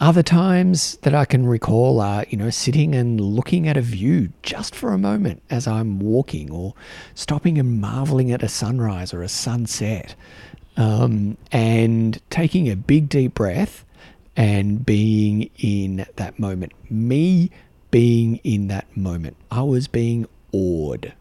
Other 0.00 0.22
times 0.22 0.96
that 1.02 1.14
I 1.14 1.26
can 1.26 1.44
recall 1.44 2.00
are, 2.00 2.24
you 2.30 2.38
know, 2.38 2.48
sitting 2.48 2.94
and 2.94 3.20
looking 3.20 3.68
at 3.68 3.76
a 3.76 3.82
view 3.82 4.32
just 4.42 4.74
for 4.74 4.94
a 4.94 4.98
moment 4.98 5.42
as 5.50 5.66
I'm 5.66 6.00
walking, 6.00 6.50
or 6.50 6.72
stopping 7.14 7.58
and 7.58 7.82
marveling 7.82 8.32
at 8.32 8.42
a 8.42 8.48
sunrise 8.48 9.12
or 9.12 9.22
a 9.22 9.28
sunset, 9.28 10.14
um, 10.78 11.36
and 11.52 12.18
taking 12.30 12.70
a 12.70 12.76
big 12.76 13.10
deep 13.10 13.34
breath 13.34 13.84
and 14.36 14.86
being 14.86 15.50
in 15.58 16.06
that 16.16 16.38
moment. 16.38 16.72
Me 16.88 17.50
being 17.90 18.36
in 18.36 18.68
that 18.68 18.96
moment. 18.96 19.36
I 19.50 19.62
was 19.62 19.86
being 19.86 20.26
awed. 20.50 21.12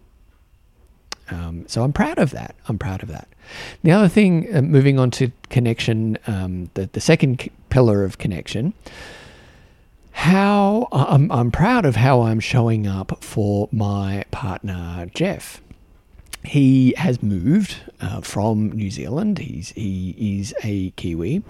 Um, 1.32 1.66
so 1.68 1.84
I'm 1.84 1.94
proud 1.94 2.18
of 2.18 2.32
that. 2.32 2.56
I'm 2.68 2.78
proud 2.78 3.04
of 3.04 3.10
that. 3.10 3.28
The 3.84 3.92
other 3.92 4.08
thing, 4.08 4.54
uh, 4.56 4.62
moving 4.62 5.00
on 5.00 5.12
to 5.12 5.32
connection, 5.50 6.18
um, 6.28 6.70
the, 6.74 6.90
the 6.92 7.02
second 7.02 7.42
c- 7.42 7.52
pillar 7.70 8.04
of 8.04 8.18
connection, 8.18 8.74
how 10.12 10.88
I'm, 10.92 11.32
I'm 11.32 11.52
proud 11.52 11.86
of 11.86 11.96
how 11.96 12.22
I'm 12.24 12.40
showing 12.40 12.88
up 12.88 13.24
for 13.24 13.70
my 13.72 14.26
partner, 14.32 15.10
Jeff. 15.14 15.62
He 16.44 16.94
has 16.98 17.22
moved 17.22 17.78
uh, 18.02 18.22
from 18.22 18.72
New 18.72 18.92
Zealand. 18.92 19.40
He's, 19.40 19.70
he 19.72 20.40
is 20.40 20.54
a 20.64 20.92
Kiwi 20.92 21.44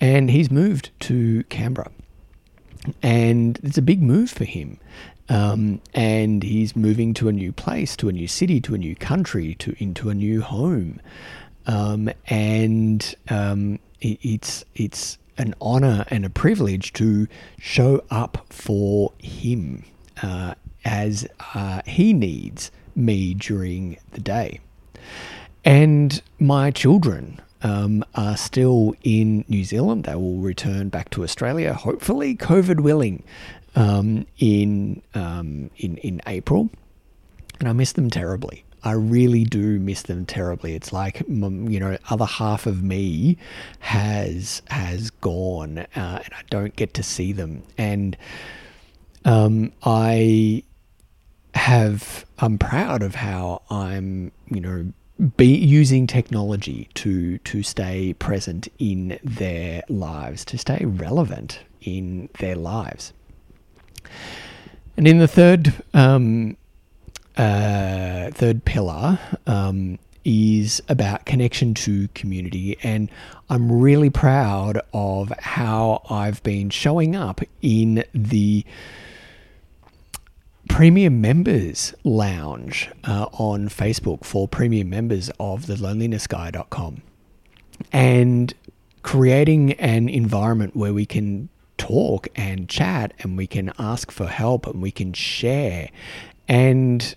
and 0.00 0.30
he's 0.30 0.50
moved 0.50 0.90
to 1.00 1.42
Canberra 1.44 1.90
and 3.02 3.58
it's 3.62 3.78
a 3.78 3.82
big 3.82 4.02
move 4.02 4.30
for 4.30 4.44
him. 4.44 4.78
Um, 5.28 5.80
and 5.94 6.42
he's 6.42 6.74
moving 6.74 7.12
to 7.14 7.28
a 7.28 7.32
new 7.32 7.52
place, 7.52 7.96
to 7.96 8.08
a 8.08 8.12
new 8.12 8.28
city, 8.28 8.60
to 8.62 8.74
a 8.74 8.78
new 8.78 8.96
country, 8.96 9.54
to 9.56 9.76
into 9.78 10.08
a 10.08 10.14
new 10.14 10.40
home, 10.40 11.00
um, 11.66 12.10
and 12.28 13.14
um, 13.28 13.78
it, 14.00 14.18
it's 14.22 14.64
it's 14.74 15.18
an 15.36 15.54
honor 15.60 16.06
and 16.08 16.24
a 16.24 16.30
privilege 16.30 16.92
to 16.94 17.28
show 17.58 18.02
up 18.10 18.46
for 18.48 19.12
him 19.18 19.84
uh, 20.22 20.54
as 20.84 21.26
uh, 21.54 21.82
he 21.86 22.12
needs 22.14 22.70
me 22.96 23.34
during 23.34 23.98
the 24.12 24.20
day, 24.20 24.60
and 25.62 26.22
my 26.38 26.70
children 26.70 27.38
um, 27.62 28.04
are 28.14 28.36
still 28.36 28.94
in 29.02 29.44
New 29.48 29.64
Zealand. 29.64 30.04
They 30.04 30.14
will 30.14 30.36
return 30.38 30.88
back 30.88 31.10
to 31.10 31.22
Australia, 31.22 31.74
hopefully, 31.74 32.36
COVID 32.36 32.80
willing, 32.80 33.22
um, 33.78 34.26
in 34.38 35.00
um, 35.14 35.70
in 35.78 35.96
in 35.98 36.20
April. 36.26 36.68
And 37.60 37.68
I 37.68 37.72
miss 37.72 37.92
them 37.92 38.10
terribly. 38.10 38.64
I 38.84 38.92
really 38.92 39.44
do 39.44 39.80
miss 39.80 40.02
them 40.02 40.26
terribly. 40.26 40.74
It's 40.74 40.92
like 40.92 41.22
you 41.28 41.80
know, 41.80 41.96
other 42.10 42.26
half 42.26 42.66
of 42.66 42.82
me 42.82 43.38
has 43.78 44.62
has 44.68 45.10
gone, 45.10 45.78
uh, 45.78 45.86
and 45.94 46.34
I 46.34 46.42
don't 46.50 46.74
get 46.76 46.94
to 46.94 47.02
see 47.02 47.32
them. 47.32 47.62
And 47.76 48.16
um, 49.24 49.72
I 49.84 50.64
have 51.54 52.24
I'm 52.38 52.58
proud 52.58 53.02
of 53.02 53.14
how 53.14 53.62
I'm 53.70 54.32
you 54.50 54.60
know 54.60 54.92
be 55.36 55.56
using 55.56 56.06
technology 56.06 56.88
to 56.94 57.38
to 57.38 57.62
stay 57.62 58.12
present 58.14 58.68
in 58.78 59.18
their 59.22 59.82
lives, 59.88 60.44
to 60.46 60.58
stay 60.58 60.84
relevant 60.84 61.60
in 61.80 62.28
their 62.38 62.56
lives. 62.56 63.12
And 64.96 65.06
in 65.06 65.18
the 65.18 65.28
third 65.28 65.72
um, 65.94 66.56
uh, 67.36 68.30
third 68.32 68.64
pillar 68.64 69.18
um, 69.46 69.98
is 70.24 70.82
about 70.88 71.24
connection 71.24 71.72
to 71.74 72.08
community, 72.08 72.76
and 72.82 73.10
I'm 73.48 73.70
really 73.70 74.10
proud 74.10 74.80
of 74.92 75.32
how 75.38 76.02
I've 76.10 76.42
been 76.42 76.70
showing 76.70 77.14
up 77.14 77.40
in 77.62 78.04
the 78.12 78.64
premium 80.68 81.20
members 81.20 81.94
lounge 82.04 82.90
uh, 83.04 83.26
on 83.32 83.68
Facebook 83.68 84.24
for 84.24 84.46
premium 84.46 84.90
members 84.90 85.30
of 85.40 85.66
the 85.66 85.74
lonelinessguy.com 85.74 87.02
and 87.92 88.54
creating 89.02 89.72
an 89.74 90.08
environment 90.08 90.76
where 90.76 90.92
we 90.92 91.06
can 91.06 91.48
talk 91.78 92.28
and 92.36 92.68
chat 92.68 93.14
and 93.20 93.36
we 93.36 93.46
can 93.46 93.72
ask 93.78 94.10
for 94.10 94.26
help 94.26 94.66
and 94.66 94.82
we 94.82 94.90
can 94.90 95.12
share 95.12 95.88
and 96.48 97.14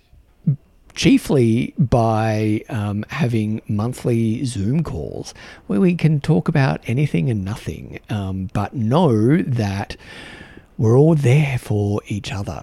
chiefly 0.94 1.74
by 1.78 2.62
um, 2.68 3.04
having 3.08 3.62
monthly 3.68 4.44
Zoom 4.44 4.82
calls 4.82 5.34
where 5.66 5.80
we 5.80 5.94
can 5.94 6.20
talk 6.20 6.48
about 6.48 6.80
anything 6.86 7.30
and 7.30 7.44
nothing, 7.44 7.98
um, 8.10 8.50
but 8.52 8.74
know 8.74 9.38
that 9.42 9.96
we're 10.78 10.98
all 10.98 11.14
there 11.14 11.58
for 11.58 12.00
each 12.08 12.32
other. 12.32 12.62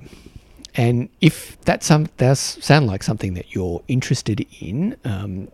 And 0.75 1.09
if 1.21 1.59
that 1.61 1.83
some 1.83 2.07
sound 2.33 2.87
like 2.87 3.03
something 3.03 3.33
that 3.33 3.55
you're 3.55 3.81
interested 3.87 4.45
in, 4.59 4.95
um, 5.03 5.49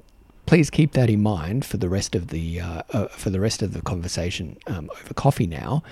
please 0.45 0.69
keep 0.69 0.93
that 0.93 1.09
in 1.09 1.21
mind 1.21 1.65
for 1.65 1.77
the 1.77 1.89
rest 1.89 2.15
of 2.15 2.27
the 2.27 2.59
uh, 2.59 2.81
uh, 2.91 3.07
for 3.07 3.29
the 3.29 3.39
rest 3.39 3.61
of 3.61 3.73
the 3.73 3.81
conversation 3.81 4.57
um, 4.67 4.89
over 5.01 5.13
coffee. 5.13 5.47
Now, 5.47 5.83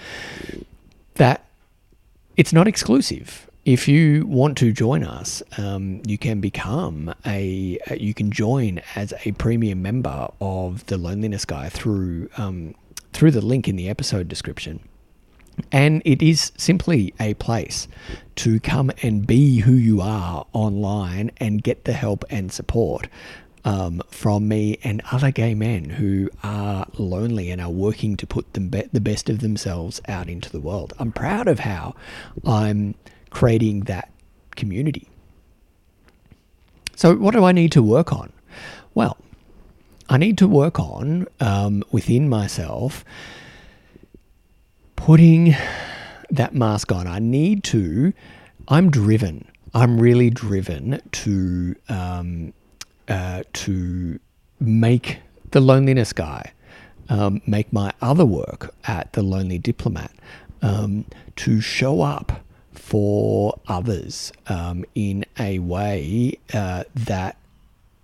that 1.15 1.45
it's 2.37 2.53
not 2.53 2.67
exclusive. 2.67 3.49
If 3.65 3.87
you 3.87 4.25
want 4.27 4.57
to 4.57 4.73
join 4.73 5.03
us, 5.05 5.41
um, 5.57 6.01
you 6.05 6.17
can 6.17 6.41
become 6.41 7.13
a 7.25 7.79
uh, 7.89 7.95
you 7.95 8.13
can 8.13 8.31
join 8.31 8.81
as 8.95 9.13
a 9.25 9.31
premium 9.33 9.81
member 9.81 10.27
of 10.41 10.85
the 10.87 10.97
Loneliness 10.97 11.45
Guy 11.45 11.69
through 11.69 12.29
um, 12.37 12.75
through 13.13 13.31
the 13.31 13.41
link 13.41 13.67
in 13.67 13.75
the 13.75 13.89
episode 13.89 14.27
description. 14.27 14.79
And 15.71 16.01
it 16.03 16.23
is 16.23 16.51
simply 16.57 17.13
a 17.19 17.35
place 17.35 17.87
to 18.37 18.59
come 18.59 18.91
and 19.03 19.27
be 19.27 19.59
who 19.59 19.73
you 19.73 20.01
are 20.01 20.47
online 20.51 21.29
and 21.37 21.61
get 21.61 21.85
the 21.85 21.93
help 21.93 22.25
and 22.31 22.51
support 22.51 23.07
um, 23.65 24.01
from 24.09 24.47
me 24.47 24.77
and 24.83 25.01
other 25.11 25.31
gay 25.31 25.53
men 25.55 25.89
who 25.89 26.29
are 26.43 26.85
lonely 26.97 27.49
and 27.49 27.61
are 27.61 27.69
working 27.69 28.17
to 28.17 28.27
put 28.27 28.51
be- 28.53 28.89
the 28.91 29.01
best 29.01 29.29
of 29.29 29.39
themselves 29.39 30.01
out 30.07 30.29
into 30.29 30.49
the 30.49 30.59
world. 30.59 30.93
I'm 30.99 31.11
proud 31.11 31.47
of 31.47 31.59
how 31.59 31.95
I'm 32.45 32.95
creating 33.29 33.81
that 33.81 34.11
community. 34.55 35.07
So, 36.95 37.15
what 37.15 37.33
do 37.33 37.43
I 37.43 37.51
need 37.51 37.71
to 37.71 37.81
work 37.81 38.13
on? 38.13 38.31
Well, 38.93 39.17
I 40.09 40.17
need 40.17 40.37
to 40.39 40.47
work 40.47 40.79
on 40.79 41.27
um, 41.39 41.83
within 41.91 42.29
myself 42.29 43.03
putting 44.95 45.55
that 46.29 46.53
mask 46.53 46.91
on. 46.91 47.07
I 47.07 47.19
need 47.19 47.63
to, 47.65 48.13
I'm 48.67 48.89
driven. 48.89 49.49
I'm 49.73 49.99
really 49.99 50.29
driven 50.29 51.01
to 51.11 51.75
um, 51.89 52.53
uh, 53.07 53.43
to 53.53 54.19
make 54.59 55.19
the 55.51 55.59
loneliness 55.59 56.13
guy, 56.13 56.53
um, 57.09 57.41
make 57.45 57.71
my 57.71 57.91
other 58.01 58.25
work 58.25 58.73
at 58.85 59.13
the 59.13 59.21
Lonely 59.21 59.57
Diplomat, 59.57 60.11
um, 60.61 61.05
to 61.35 61.61
show 61.61 62.01
up 62.01 62.43
for 62.71 63.59
others 63.67 64.31
um, 64.47 64.83
in 64.95 65.25
a 65.39 65.59
way 65.59 66.37
uh, 66.53 66.83
that 66.95 67.37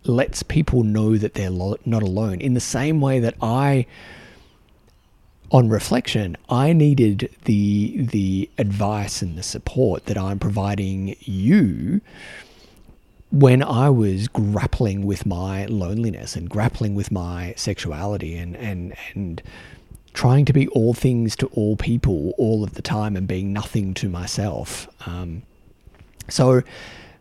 lets 0.03 0.43
people 0.43 0.83
know 0.83 1.17
that 1.17 1.33
they're 1.33 1.49
lo- 1.49 1.77
not 1.85 2.03
alone. 2.03 2.39
In 2.41 2.53
the 2.53 2.59
same 2.59 3.01
way 3.01 3.19
that 3.19 3.35
I 3.41 3.85
on 5.51 5.67
reflection, 5.69 6.37
I 6.49 6.73
needed 6.73 7.29
the 7.45 7.95
the 7.97 8.49
advice 8.57 9.21
and 9.21 9.37
the 9.37 9.43
support 9.43 10.05
that 10.05 10.17
I'm 10.17 10.37
providing 10.39 11.15
you 11.21 12.01
when 13.31 13.61
I 13.61 13.89
was 13.89 14.27
grappling 14.27 15.05
with 15.05 15.25
my 15.25 15.65
loneliness 15.65 16.35
and 16.35 16.49
grappling 16.49 16.95
with 16.95 17.11
my 17.11 17.53
sexuality 17.57 18.35
and 18.35 18.55
and 18.55 18.95
and 19.13 19.41
trying 20.13 20.45
to 20.45 20.53
be 20.53 20.67
all 20.69 20.93
things 20.93 21.35
to 21.35 21.45
all 21.47 21.75
people 21.75 22.33
all 22.37 22.63
of 22.63 22.73
the 22.73 22.81
time 22.81 23.15
and 23.15 23.27
being 23.27 23.53
nothing 23.53 23.93
to 23.93 24.09
myself. 24.09 24.87
Um, 25.05 25.43
so 26.27 26.63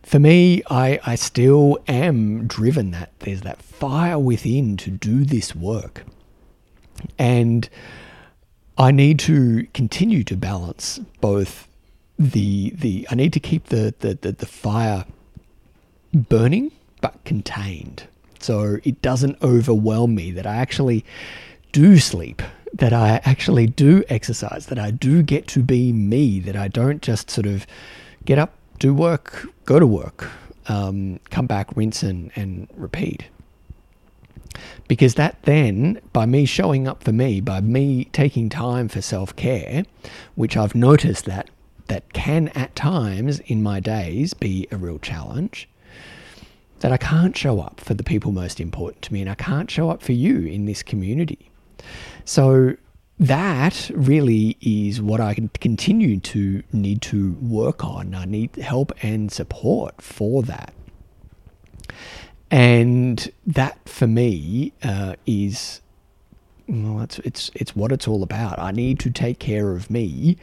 for 0.03 0.17
me, 0.17 0.63
I, 0.71 0.99
I 1.05 1.15
still 1.15 1.77
am 1.87 2.47
driven 2.47 2.91
that 2.91 3.11
there's 3.19 3.41
that 3.41 3.61
fire 3.61 4.17
within 4.17 4.75
to 4.77 4.89
do 4.89 5.23
this 5.23 5.55
work. 5.55 6.03
And 7.17 7.69
I 8.77 8.91
need 8.91 9.19
to 9.19 9.67
continue 9.73 10.23
to 10.23 10.35
balance 10.35 10.99
both 11.21 11.67
the 12.17 12.71
the 12.71 13.07
I 13.11 13.15
need 13.15 13.33
to 13.33 13.39
keep 13.39 13.67
the 13.67 13.93
the, 13.99 14.15
the, 14.15 14.31
the 14.31 14.45
fire 14.45 15.05
burning 16.13 16.71
but 17.01 17.23
contained. 17.25 18.03
So 18.39 18.77
it 18.83 19.01
doesn't 19.01 19.41
overwhelm 19.41 20.15
me 20.15 20.31
that 20.31 20.45
I 20.47 20.55
actually 20.55 21.05
do 21.71 21.97
sleep, 21.97 22.41
that 22.73 22.93
I 22.93 23.21
actually 23.25 23.67
do 23.67 24.03
exercise, 24.09 24.67
that 24.67 24.79
I 24.79 24.91
do 24.91 25.21
get 25.21 25.47
to 25.49 25.61
be 25.61 25.91
me, 25.91 26.39
that 26.39 26.55
I 26.55 26.67
don't 26.67 27.01
just 27.01 27.29
sort 27.29 27.47
of 27.47 27.67
get 28.25 28.39
up, 28.39 28.53
do 28.79 28.93
work, 28.93 29.47
go 29.65 29.79
to 29.79 29.87
work, 29.87 30.29
um, 30.67 31.19
come 31.29 31.47
back, 31.47 31.75
rinse 31.75 32.03
and, 32.03 32.31
and 32.35 32.67
repeat 32.75 33.25
because 34.87 35.15
that 35.15 35.41
then 35.43 36.01
by 36.11 36.25
me 36.25 36.45
showing 36.45 36.87
up 36.87 37.03
for 37.03 37.11
me 37.11 37.39
by 37.39 37.61
me 37.61 38.05
taking 38.05 38.49
time 38.49 38.89
for 38.89 39.01
self-care 39.01 39.83
which 40.35 40.57
i've 40.57 40.75
noticed 40.75 41.25
that 41.25 41.49
that 41.87 42.11
can 42.13 42.49
at 42.49 42.75
times 42.75 43.39
in 43.41 43.63
my 43.63 43.79
days 43.79 44.33
be 44.33 44.67
a 44.71 44.77
real 44.77 44.99
challenge 44.99 45.68
that 46.79 46.91
i 46.91 46.97
can't 46.97 47.35
show 47.37 47.59
up 47.59 47.79
for 47.79 47.93
the 47.93 48.03
people 48.03 48.31
most 48.31 48.59
important 48.59 49.01
to 49.01 49.13
me 49.13 49.21
and 49.21 49.29
i 49.29 49.35
can't 49.35 49.69
show 49.69 49.89
up 49.89 50.01
for 50.01 50.13
you 50.13 50.45
in 50.45 50.65
this 50.65 50.83
community 50.83 51.51
so 52.25 52.75
that 53.19 53.91
really 53.93 54.55
is 54.61 55.01
what 55.01 55.19
I 55.19 55.35
continue 55.59 56.19
to 56.21 56.63
need 56.71 57.01
to 57.03 57.33
work 57.41 57.83
on. 57.83 58.15
I 58.15 58.23
need 58.23 58.55
help 58.55 58.93
and 59.03 59.29
support 59.29 60.01
for 60.01 60.41
that. 60.43 60.73
And 62.49 63.29
that 63.45 63.77
for 63.87 64.07
me 64.07 64.73
uh, 64.81 65.15
is 65.25 65.81
well, 66.67 67.01
it's 67.01 67.19
it's 67.19 67.51
it's 67.55 67.75
what 67.75 67.91
it's 67.91 68.07
all 68.07 68.23
about. 68.23 68.57
I 68.57 68.71
need 68.71 68.99
to 68.99 69.11
take 69.11 69.39
care 69.39 69.71
of 69.71 69.89
me 69.89 70.37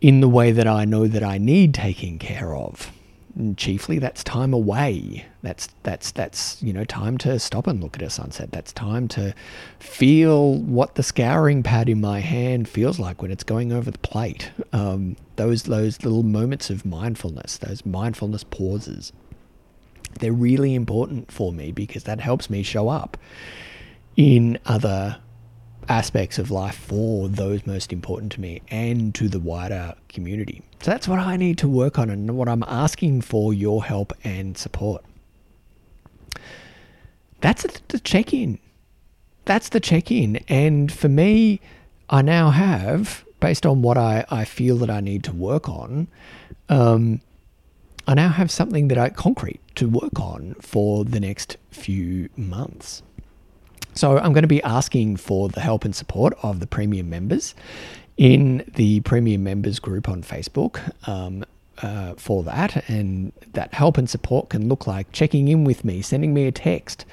in 0.00 0.20
the 0.20 0.28
way 0.28 0.52
that 0.52 0.66
I 0.66 0.86
know 0.86 1.06
that 1.06 1.22
I 1.22 1.36
need 1.38 1.74
taking 1.74 2.18
care 2.18 2.56
of. 2.56 2.90
Chiefly, 3.56 3.98
that's 3.98 4.24
time 4.24 4.52
away. 4.52 5.24
That's 5.42 5.68
that's 5.84 6.10
that's 6.10 6.60
you 6.62 6.72
know 6.72 6.84
time 6.84 7.16
to 7.18 7.38
stop 7.38 7.66
and 7.66 7.80
look 7.80 7.96
at 7.96 8.02
a 8.02 8.10
sunset. 8.10 8.50
That's 8.50 8.72
time 8.72 9.06
to 9.08 9.34
feel 9.78 10.54
what 10.54 10.96
the 10.96 11.02
scouring 11.02 11.62
pad 11.62 11.88
in 11.88 12.00
my 12.00 12.20
hand 12.20 12.68
feels 12.68 12.98
like 12.98 13.22
when 13.22 13.30
it's 13.30 13.44
going 13.44 13.72
over 13.72 13.90
the 13.90 13.98
plate. 13.98 14.50
Um, 14.72 15.16
those 15.36 15.62
those 15.64 16.02
little 16.02 16.24
moments 16.24 16.70
of 16.70 16.84
mindfulness, 16.84 17.58
those 17.58 17.86
mindfulness 17.86 18.44
pauses. 18.44 19.12
They're 20.18 20.32
really 20.32 20.74
important 20.74 21.30
for 21.30 21.52
me 21.52 21.70
because 21.70 22.04
that 22.04 22.20
helps 22.20 22.50
me 22.50 22.64
show 22.64 22.88
up 22.88 23.16
in 24.16 24.58
other 24.66 25.18
aspects 25.88 26.38
of 26.38 26.50
life 26.50 26.76
for 26.76 27.28
those 27.28 27.66
most 27.66 27.92
important 27.92 28.32
to 28.32 28.40
me 28.40 28.62
and 28.70 29.14
to 29.14 29.28
the 29.28 29.40
wider 29.40 29.94
community. 30.08 30.62
So 30.80 30.90
that's 30.90 31.08
what 31.08 31.18
I 31.18 31.36
need 31.36 31.58
to 31.58 31.68
work 31.68 31.98
on 31.98 32.10
and 32.10 32.36
what 32.36 32.48
I'm 32.48 32.64
asking 32.66 33.22
for 33.22 33.52
your 33.52 33.84
help 33.84 34.12
and 34.24 34.56
support. 34.56 35.04
That's 37.40 37.64
the 37.88 37.98
check 37.98 38.32
in. 38.32 38.58
That's 39.44 39.70
the 39.70 39.80
check 39.80 40.10
in. 40.10 40.36
And 40.48 40.92
for 40.92 41.08
me, 41.08 41.60
I 42.08 42.22
now 42.22 42.50
have, 42.50 43.24
based 43.40 43.64
on 43.66 43.82
what 43.82 43.96
I, 43.96 44.24
I 44.30 44.44
feel 44.44 44.76
that 44.78 44.90
I 44.90 45.00
need 45.00 45.24
to 45.24 45.32
work 45.32 45.68
on, 45.68 46.08
um, 46.68 47.20
I 48.06 48.14
now 48.14 48.28
have 48.28 48.50
something 48.50 48.88
that 48.88 48.98
I 48.98 49.08
concrete 49.10 49.60
to 49.76 49.88
work 49.88 50.18
on 50.20 50.54
for 50.60 51.04
the 51.04 51.20
next 51.20 51.56
few 51.70 52.28
months. 52.36 53.02
So 53.94 54.18
I'm 54.18 54.32
going 54.32 54.42
to 54.42 54.48
be 54.48 54.62
asking 54.62 55.16
for 55.16 55.48
the 55.48 55.60
help 55.60 55.84
and 55.84 55.94
support 55.94 56.34
of 56.42 56.60
the 56.60 56.66
premium 56.66 57.10
members 57.10 57.54
in 58.16 58.64
the 58.76 59.00
premium 59.00 59.42
members 59.42 59.78
group 59.78 60.08
on 60.08 60.22
Facebook. 60.22 60.80
Um, 61.08 61.44
uh, 61.82 62.14
for 62.16 62.42
that, 62.42 62.88
and 62.90 63.32
that 63.52 63.72
help 63.72 63.96
and 63.96 64.08
support 64.08 64.50
can 64.50 64.68
look 64.68 64.86
like 64.86 65.10
checking 65.12 65.48
in 65.48 65.64
with 65.64 65.84
me, 65.84 66.02
sending 66.02 66.34
me 66.34 66.46
a 66.46 66.52
text, 66.52 67.04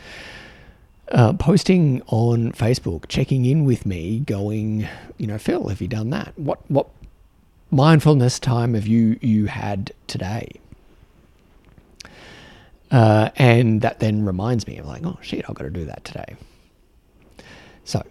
uh, 1.12 1.34
posting 1.34 2.02
on 2.08 2.52
Facebook, 2.52 3.08
checking 3.08 3.46
in 3.46 3.64
with 3.64 3.86
me, 3.86 4.20
going, 4.20 4.88
you 5.18 5.28
know, 5.28 5.38
Phil, 5.38 5.70
have 5.70 5.82
you 5.82 5.88
done 5.88 6.10
that? 6.10 6.34
What 6.36 6.60
what 6.70 6.88
mindfulness 7.72 8.40
time 8.40 8.74
have 8.74 8.88
you 8.88 9.18
you 9.22 9.46
had 9.46 9.92
today? 10.08 10.52
Uh, 12.90 13.30
and 13.36 13.82
that 13.82 14.00
then 14.00 14.26
reminds 14.26 14.68
me 14.68 14.78
of 14.78 14.86
like, 14.86 15.06
oh 15.06 15.18
shit, 15.22 15.46
I've 15.48 15.56
got 15.56 15.64
to 15.64 15.70
do 15.70 15.86
that 15.86 16.04
today. 16.06 16.36
So, 17.88 18.06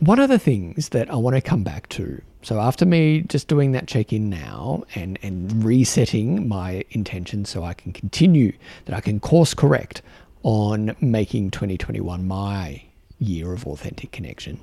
one 0.00 0.18
of 0.18 0.28
the 0.28 0.40
things 0.40 0.88
that 0.88 1.08
I 1.08 1.14
want 1.14 1.36
to 1.36 1.40
come 1.40 1.62
back 1.62 1.88
to, 1.90 2.20
so 2.42 2.58
after 2.58 2.84
me 2.84 3.20
just 3.28 3.46
doing 3.46 3.70
that 3.72 3.86
check 3.86 4.12
in 4.12 4.28
now 4.28 4.82
and, 4.96 5.20
and 5.22 5.62
resetting 5.62 6.48
my 6.48 6.84
intention 6.90 7.44
so 7.44 7.62
I 7.62 7.74
can 7.74 7.92
continue, 7.92 8.52
that 8.86 8.96
I 8.96 9.00
can 9.00 9.20
course 9.20 9.54
correct 9.54 10.02
on 10.42 10.96
making 11.00 11.52
2021 11.52 12.26
my 12.26 12.82
year 13.20 13.52
of 13.52 13.64
authentic 13.68 14.10
connection, 14.10 14.58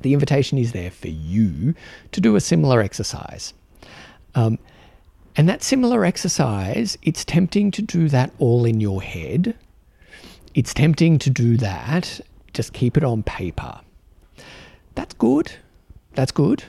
the 0.00 0.14
invitation 0.14 0.56
is 0.56 0.72
there 0.72 0.90
for 0.90 1.08
you 1.08 1.74
to 2.12 2.20
do 2.22 2.34
a 2.34 2.40
similar 2.40 2.80
exercise. 2.80 3.52
Um, 4.34 4.58
and 5.36 5.50
that 5.50 5.62
similar 5.62 6.02
exercise, 6.06 6.96
it's 7.02 7.26
tempting 7.26 7.72
to 7.72 7.82
do 7.82 8.08
that 8.08 8.32
all 8.38 8.64
in 8.64 8.80
your 8.80 9.02
head. 9.02 9.54
It's 10.56 10.72
tempting 10.72 11.18
to 11.18 11.28
do 11.28 11.58
that, 11.58 12.18
just 12.54 12.72
keep 12.72 12.96
it 12.96 13.04
on 13.04 13.22
paper. 13.22 13.78
That's 14.94 15.12
good. 15.12 15.52
That's 16.14 16.32
good. 16.32 16.64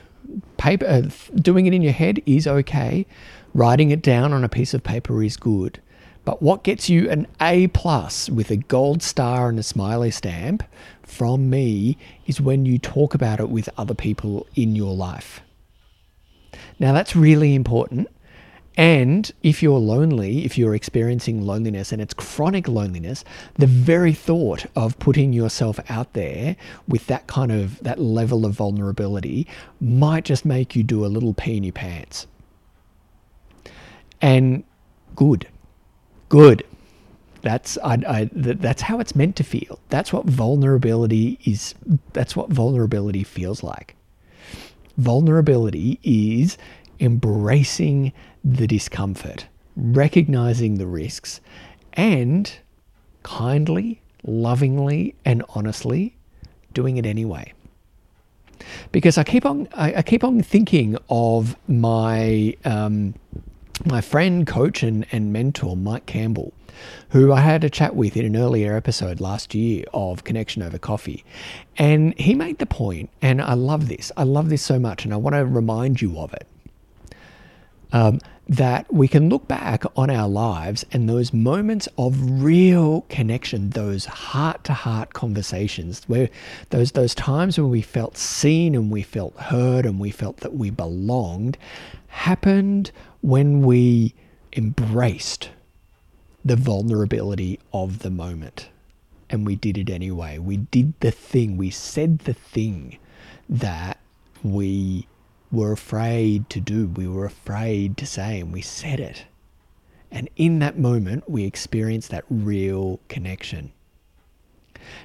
Paper, 0.58 0.86
uh, 0.86 1.02
doing 1.36 1.64
it 1.64 1.72
in 1.72 1.80
your 1.80 1.94
head 1.94 2.20
is 2.26 2.46
okay. 2.46 3.06
Writing 3.54 3.90
it 3.90 4.02
down 4.02 4.34
on 4.34 4.44
a 4.44 4.48
piece 4.48 4.74
of 4.74 4.84
paper 4.84 5.22
is 5.22 5.38
good. 5.38 5.80
But 6.26 6.42
what 6.42 6.64
gets 6.64 6.90
you 6.90 7.08
an 7.08 7.26
A 7.40 7.68
plus 7.68 8.28
with 8.28 8.50
a 8.50 8.58
gold 8.58 9.02
star 9.02 9.48
and 9.48 9.58
a 9.58 9.62
smiley 9.62 10.10
stamp 10.10 10.62
from 11.02 11.48
me 11.48 11.96
is 12.26 12.42
when 12.42 12.66
you 12.66 12.78
talk 12.78 13.14
about 13.14 13.40
it 13.40 13.48
with 13.48 13.70
other 13.78 13.94
people 13.94 14.46
in 14.54 14.76
your 14.76 14.94
life. 14.94 15.40
Now, 16.78 16.92
that's 16.92 17.16
really 17.16 17.54
important 17.54 18.08
and 18.78 19.32
if 19.42 19.60
you're 19.60 19.80
lonely, 19.80 20.44
if 20.44 20.56
you're 20.56 20.76
experiencing 20.76 21.42
loneliness 21.42 21.90
and 21.90 22.00
it's 22.00 22.14
chronic 22.14 22.68
loneliness, 22.68 23.24
the 23.56 23.66
very 23.66 24.12
thought 24.12 24.66
of 24.76 24.96
putting 25.00 25.32
yourself 25.32 25.80
out 25.90 26.12
there 26.12 26.54
with 26.86 27.08
that 27.08 27.26
kind 27.26 27.50
of 27.50 27.80
that 27.80 27.98
level 27.98 28.46
of 28.46 28.52
vulnerability 28.52 29.48
might 29.80 30.24
just 30.24 30.44
make 30.44 30.76
you 30.76 30.84
do 30.84 31.04
a 31.04 31.08
little 31.08 31.34
pee 31.34 31.56
in 31.56 31.64
your 31.64 31.72
pants. 31.72 32.28
And 34.22 34.62
good, 35.16 35.48
good. 36.28 36.62
That's 37.42 37.78
I, 37.78 37.94
I, 38.06 38.30
that's 38.32 38.82
how 38.82 39.00
it's 39.00 39.16
meant 39.16 39.34
to 39.36 39.44
feel. 39.44 39.80
That's 39.88 40.12
what 40.12 40.24
vulnerability 40.26 41.40
is. 41.44 41.74
That's 42.12 42.36
what 42.36 42.48
vulnerability 42.48 43.24
feels 43.24 43.64
like. 43.64 43.96
Vulnerability 44.96 45.98
is 46.04 46.56
embracing 47.00 48.12
the 48.48 48.66
discomfort, 48.66 49.46
recognizing 49.76 50.78
the 50.78 50.86
risks, 50.86 51.40
and 51.92 52.50
kindly, 53.22 54.00
lovingly, 54.24 55.14
and 55.24 55.44
honestly 55.50 56.16
doing 56.72 56.96
it 56.96 57.04
anyway. 57.04 57.52
Because 58.90 59.18
I 59.18 59.24
keep 59.24 59.44
on, 59.44 59.68
I, 59.74 60.02
keep 60.02 60.24
on 60.24 60.42
thinking 60.42 60.96
of 61.08 61.56
my 61.68 62.56
um, 62.64 63.14
my 63.84 64.00
friend, 64.00 64.46
coach, 64.46 64.82
and, 64.82 65.06
and 65.12 65.32
mentor, 65.32 65.76
Mike 65.76 66.06
Campbell, 66.06 66.52
who 67.10 67.32
I 67.32 67.40
had 67.40 67.62
a 67.62 67.70
chat 67.70 67.94
with 67.94 68.16
in 68.16 68.24
an 68.24 68.36
earlier 68.36 68.74
episode 68.76 69.20
last 69.20 69.54
year 69.54 69.84
of 69.94 70.24
Connection 70.24 70.62
Over 70.62 70.78
Coffee. 70.78 71.24
And 71.76 72.18
he 72.18 72.34
made 72.34 72.58
the 72.58 72.66
point, 72.66 73.10
and 73.22 73.40
I 73.40 73.54
love 73.54 73.88
this. 73.88 74.10
I 74.16 74.24
love 74.24 74.48
this 74.48 74.62
so 74.62 74.78
much, 74.80 75.04
and 75.04 75.14
I 75.14 75.16
want 75.16 75.36
to 75.36 75.44
remind 75.44 76.02
you 76.02 76.18
of 76.18 76.32
it. 76.32 76.46
Um, 77.92 78.18
that 78.48 78.92
we 78.92 79.06
can 79.06 79.28
look 79.28 79.46
back 79.46 79.84
on 79.94 80.08
our 80.08 80.28
lives 80.28 80.84
and 80.90 81.08
those 81.08 81.34
moments 81.34 81.86
of 81.98 82.42
real 82.42 83.02
connection, 83.10 83.70
those 83.70 84.06
heart 84.06 84.64
to 84.64 84.72
heart 84.72 85.12
conversations, 85.12 86.02
where 86.06 86.30
those 86.70 86.92
those 86.92 87.14
times 87.14 87.58
when 87.58 87.68
we 87.68 87.82
felt 87.82 88.16
seen 88.16 88.74
and 88.74 88.90
we 88.90 89.02
felt 89.02 89.36
heard 89.36 89.84
and 89.84 90.00
we 90.00 90.10
felt 90.10 90.38
that 90.38 90.54
we 90.54 90.70
belonged, 90.70 91.58
happened 92.08 92.90
when 93.20 93.60
we 93.60 94.14
embraced 94.54 95.50
the 96.44 96.56
vulnerability 96.56 97.60
of 97.72 97.98
the 97.98 98.10
moment. 98.10 98.70
And 99.28 99.44
we 99.44 99.56
did 99.56 99.76
it 99.76 99.90
anyway. 99.90 100.38
We 100.38 100.56
did 100.56 100.94
the 101.00 101.10
thing, 101.10 101.58
we 101.58 101.68
said 101.68 102.20
the 102.20 102.32
thing 102.32 102.98
that 103.46 103.98
we 104.42 105.06
were 105.50 105.72
afraid 105.72 106.48
to 106.50 106.60
do, 106.60 106.88
we 106.88 107.08
were 107.08 107.24
afraid 107.24 107.96
to 107.96 108.06
say, 108.06 108.40
and 108.40 108.52
we 108.52 108.60
said 108.60 109.00
it. 109.00 109.24
And 110.10 110.28
in 110.36 110.58
that 110.60 110.78
moment, 110.78 111.28
we 111.28 111.44
experienced 111.44 112.10
that 112.10 112.24
real 112.30 113.00
connection. 113.08 113.72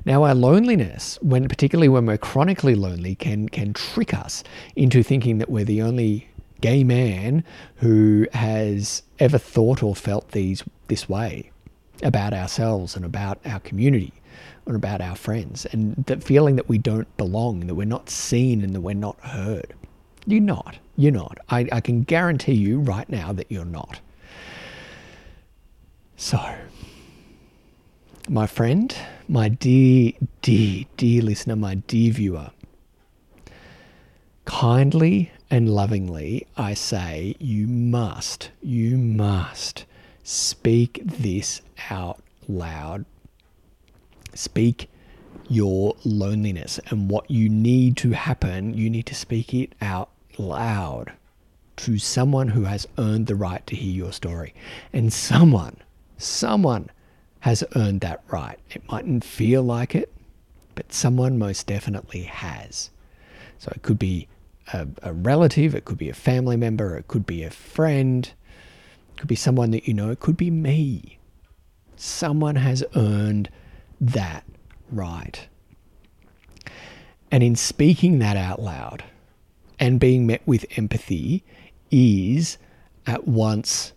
Now, 0.06 0.23
our 0.23 0.36
loneliness, 0.36 1.17
when 1.21 1.47
particularly 1.47 1.89
when 1.89 2.06
we're 2.06 2.17
chronically 2.17 2.75
lonely, 2.75 3.15
can 3.15 3.49
can 3.49 3.73
trick 3.73 4.13
us 4.13 4.43
into 4.75 5.03
thinking 5.03 5.39
that 5.39 5.49
we're 5.49 5.65
the 5.65 5.82
only 5.82 6.29
gay 6.62 6.84
man 6.84 7.43
who 7.77 8.25
has 8.32 9.03
ever 9.19 9.38
thought 9.38 9.84
or 9.84 9.95
felt 9.95 10.32
these 10.32 10.63
this 10.88 11.10
way 11.10 11.51
about 12.01 12.34
ourselves 12.34 12.95
and 12.95 13.03
about 13.03 13.39
our 13.45 13.60
community 13.60 14.13
and 14.65 14.75
about 14.75 15.01
our 15.01 15.15
friends, 15.15 15.65
and 15.71 15.95
that 16.06 16.23
feeling 16.23 16.56
that 16.56 16.69
we 16.69 16.77
don't 16.77 17.17
belong, 17.17 17.67
that 17.67 17.75
we're 17.75 17.86
not 17.86 18.10
seen, 18.10 18.62
and 18.62 18.73
that 18.73 18.82
we're 18.82 18.93
not 18.93 19.19
heard. 19.19 19.73
You're 20.25 20.41
not. 20.41 20.77
You're 20.95 21.12
not. 21.12 21.39
I, 21.49 21.67
I 21.71 21.81
can 21.81 22.03
guarantee 22.03 22.53
you 22.53 22.79
right 22.79 23.09
now 23.09 23.33
that 23.33 23.51
you're 23.51 23.65
not. 23.65 23.99
So, 26.15 26.39
my 28.29 28.47
friend, 28.47 28.95
my 29.27 29.49
dear, 29.49 30.13
dear, 30.41 30.86
dear 30.95 31.21
listener, 31.21 31.55
my 31.55 31.75
dear 31.75 32.13
viewer, 32.13 32.51
kindly 34.45 35.31
and 35.49 35.69
lovingly, 35.69 36.47
I 36.55 36.73
say 36.73 37.36
you 37.39 37.67
must, 37.67 38.51
you 38.62 38.97
must 38.97 39.86
speak 40.23 41.01
this 41.03 41.62
out 41.89 42.23
loud. 42.47 43.05
Speak 44.33 44.89
your 45.53 45.95
loneliness 46.03 46.79
and 46.87 47.09
what 47.09 47.29
you 47.29 47.49
need 47.49 47.97
to 47.97 48.11
happen, 48.11 48.73
you 48.73 48.89
need 48.89 49.05
to 49.05 49.15
speak 49.15 49.53
it 49.53 49.73
out 49.81 50.09
loud 50.37 51.13
to 51.75 51.97
someone 51.97 52.49
who 52.49 52.63
has 52.63 52.87
earned 52.97 53.27
the 53.27 53.35
right 53.35 53.65
to 53.67 53.75
hear 53.75 53.91
your 53.91 54.13
story. 54.13 54.53
And 54.91 55.11
someone, 55.11 55.77
someone 56.17 56.89
has 57.41 57.63
earned 57.75 58.01
that 58.01 58.23
right. 58.29 58.59
It 58.69 58.87
mightn't 58.89 59.23
feel 59.23 59.63
like 59.63 59.95
it, 59.95 60.13
but 60.75 60.93
someone 60.93 61.37
most 61.37 61.67
definitely 61.67 62.23
has. 62.23 62.89
So 63.59 63.71
it 63.75 63.81
could 63.81 63.99
be 63.99 64.27
a, 64.71 64.87
a 65.01 65.13
relative, 65.13 65.75
it 65.75 65.85
could 65.85 65.97
be 65.97 66.09
a 66.09 66.13
family 66.13 66.57
member, 66.57 66.95
it 66.95 67.07
could 67.07 67.25
be 67.25 67.43
a 67.43 67.49
friend, 67.49 68.25
it 68.25 69.17
could 69.17 69.27
be 69.27 69.35
someone 69.35 69.71
that 69.71 69.87
you 69.87 69.93
know, 69.93 70.09
it 70.09 70.19
could 70.19 70.37
be 70.37 70.51
me. 70.51 71.17
Someone 71.95 72.55
has 72.55 72.83
earned 72.95 73.49
that 73.99 74.43
right. 74.93 75.47
And 77.32 77.41
in 77.43 77.56
speaking 77.56 78.19
that 78.19 78.38
out 78.38 78.62
loud, 78.62 79.03
and 79.79 79.99
being 79.99 80.25
met 80.25 80.41
with 80.45 80.65
empathy 80.77 81.43
is 81.91 82.58
at 83.06 83.27
once 83.27 83.91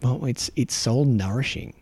well 0.00 0.24
it's 0.24 0.50
it's 0.56 0.74
soul 0.74 1.04
nourishing. 1.04 1.74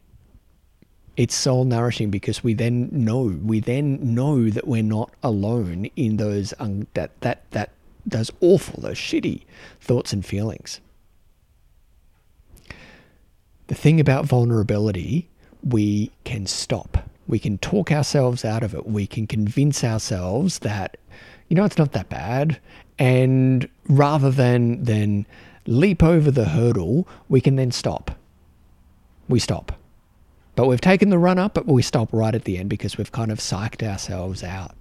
It's 1.16 1.34
soul 1.34 1.64
nourishing 1.64 2.10
because 2.10 2.42
we 2.42 2.54
then 2.54 2.88
know 2.90 3.38
we 3.44 3.60
then 3.60 4.14
know 4.14 4.50
that 4.50 4.66
we're 4.66 4.82
not 4.82 5.12
alone 5.22 5.90
in 5.96 6.16
those 6.16 6.52
um, 6.58 6.86
that 6.94 7.20
that 7.20 7.48
that 7.52 7.70
those 8.04 8.30
awful 8.40 8.82
those 8.82 8.96
shitty 8.96 9.42
thoughts 9.80 10.12
and 10.12 10.24
feelings. 10.24 10.80
The 13.68 13.74
thing 13.74 14.00
about 14.00 14.24
vulnerability 14.26 15.28
we 15.62 16.10
can 16.24 16.46
stop 16.46 17.08
we 17.26 17.38
can 17.38 17.58
talk 17.58 17.90
ourselves 17.90 18.44
out 18.44 18.62
of 18.62 18.74
it 18.74 18.86
we 18.86 19.06
can 19.06 19.26
convince 19.26 19.82
ourselves 19.82 20.60
that 20.60 20.96
you 21.48 21.56
know 21.56 21.64
it's 21.64 21.78
not 21.78 21.92
that 21.92 22.08
bad 22.08 22.58
and 22.98 23.68
rather 23.88 24.30
than 24.30 24.82
than 24.84 25.26
leap 25.66 26.02
over 26.02 26.30
the 26.30 26.46
hurdle, 26.46 27.08
we 27.28 27.40
can 27.40 27.56
then 27.56 27.70
stop. 27.70 28.10
We 29.28 29.38
stop. 29.38 29.72
But 30.56 30.66
we've 30.66 30.80
taken 30.80 31.10
the 31.10 31.18
run 31.18 31.38
up, 31.38 31.54
but 31.54 31.66
we 31.66 31.82
stop 31.82 32.08
right 32.12 32.34
at 32.34 32.44
the 32.44 32.58
end 32.58 32.70
because 32.70 32.96
we've 32.96 33.10
kind 33.10 33.32
of 33.32 33.38
psyched 33.38 33.82
ourselves 33.82 34.44
out. 34.44 34.76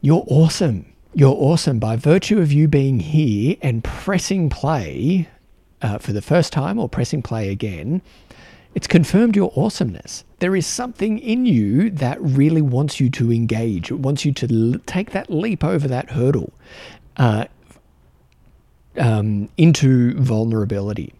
You're 0.00 0.24
awesome. 0.26 0.92
You're 1.14 1.36
awesome 1.36 1.78
by 1.78 1.96
virtue 1.96 2.40
of 2.40 2.52
you 2.52 2.68
being 2.68 3.00
here 3.00 3.56
and 3.62 3.84
pressing 3.84 4.50
play 4.50 5.28
uh, 5.82 5.98
for 5.98 6.12
the 6.12 6.22
first 6.22 6.52
time 6.52 6.78
or 6.78 6.88
pressing 6.88 7.22
play 7.22 7.50
again 7.50 8.02
it's 8.78 8.86
confirmed 8.86 9.34
your 9.34 9.52
awesomeness. 9.56 10.22
There 10.38 10.54
is 10.54 10.64
something 10.64 11.18
in 11.18 11.46
you 11.46 11.90
that 11.90 12.16
really 12.20 12.62
wants 12.62 13.00
you 13.00 13.10
to 13.10 13.32
engage. 13.32 13.90
It 13.90 13.98
wants 13.98 14.24
you 14.24 14.30
to 14.34 14.72
l- 14.72 14.78
take 14.86 15.10
that 15.10 15.28
leap 15.28 15.64
over 15.64 15.88
that 15.88 16.10
hurdle 16.10 16.52
uh, 17.16 17.46
um, 18.96 19.48
into 19.56 20.14
vulnerability. 20.14 21.12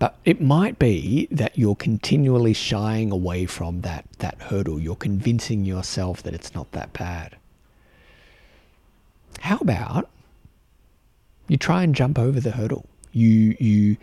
But 0.00 0.16
it 0.24 0.40
might 0.40 0.76
be 0.80 1.28
that 1.30 1.56
you're 1.56 1.76
continually 1.76 2.52
shying 2.52 3.12
away 3.12 3.46
from 3.46 3.82
that, 3.82 4.04
that 4.18 4.42
hurdle. 4.42 4.80
You're 4.80 4.96
convincing 4.96 5.64
yourself 5.64 6.20
that 6.24 6.34
it's 6.34 6.52
not 6.52 6.72
that 6.72 6.92
bad. 6.92 7.36
How 9.38 9.58
about 9.58 10.10
you 11.46 11.56
try 11.56 11.84
and 11.84 11.94
jump 11.94 12.18
over 12.18 12.40
the 12.40 12.50
hurdle? 12.50 12.86
You, 13.12 13.56
you, 13.60 13.96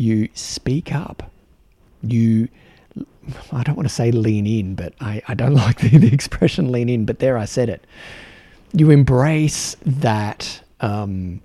you 0.00 0.30
speak 0.32 0.94
up. 0.94 1.30
You, 2.02 2.48
I 3.52 3.62
don't 3.62 3.76
want 3.76 3.86
to 3.86 3.94
say 3.94 4.10
lean 4.10 4.46
in, 4.46 4.74
but 4.74 4.94
I, 5.00 5.22
I 5.28 5.34
don't 5.34 5.54
like 5.66 5.78
the, 5.78 5.98
the 5.98 6.12
expression 6.12 6.72
lean 6.72 6.88
in, 6.88 7.04
but 7.04 7.18
there 7.18 7.36
I 7.36 7.44
said 7.44 7.68
it. 7.68 7.86
You 8.72 8.90
embrace 8.90 9.76
that, 9.84 10.62
um, 10.80 11.42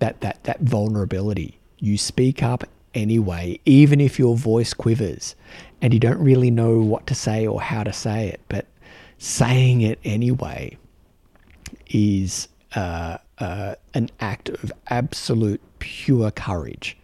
that, 0.00 0.20
that, 0.22 0.42
that 0.44 0.60
vulnerability. 0.60 1.58
You 1.78 1.96
speak 1.96 2.42
up 2.42 2.64
anyway, 2.94 3.60
even 3.64 4.00
if 4.00 4.18
your 4.18 4.36
voice 4.36 4.74
quivers 4.74 5.36
and 5.80 5.94
you 5.94 6.00
don't 6.00 6.18
really 6.18 6.50
know 6.50 6.78
what 6.78 7.06
to 7.06 7.14
say 7.14 7.46
or 7.46 7.60
how 7.60 7.84
to 7.84 7.92
say 7.92 8.28
it, 8.28 8.40
but 8.48 8.66
saying 9.18 9.82
it 9.82 10.00
anyway 10.04 10.76
is 11.86 12.48
uh, 12.74 13.18
uh, 13.38 13.76
an 13.94 14.10
act 14.18 14.48
of 14.48 14.72
absolute 14.90 15.60
pure 15.78 16.32
courage 16.32 16.97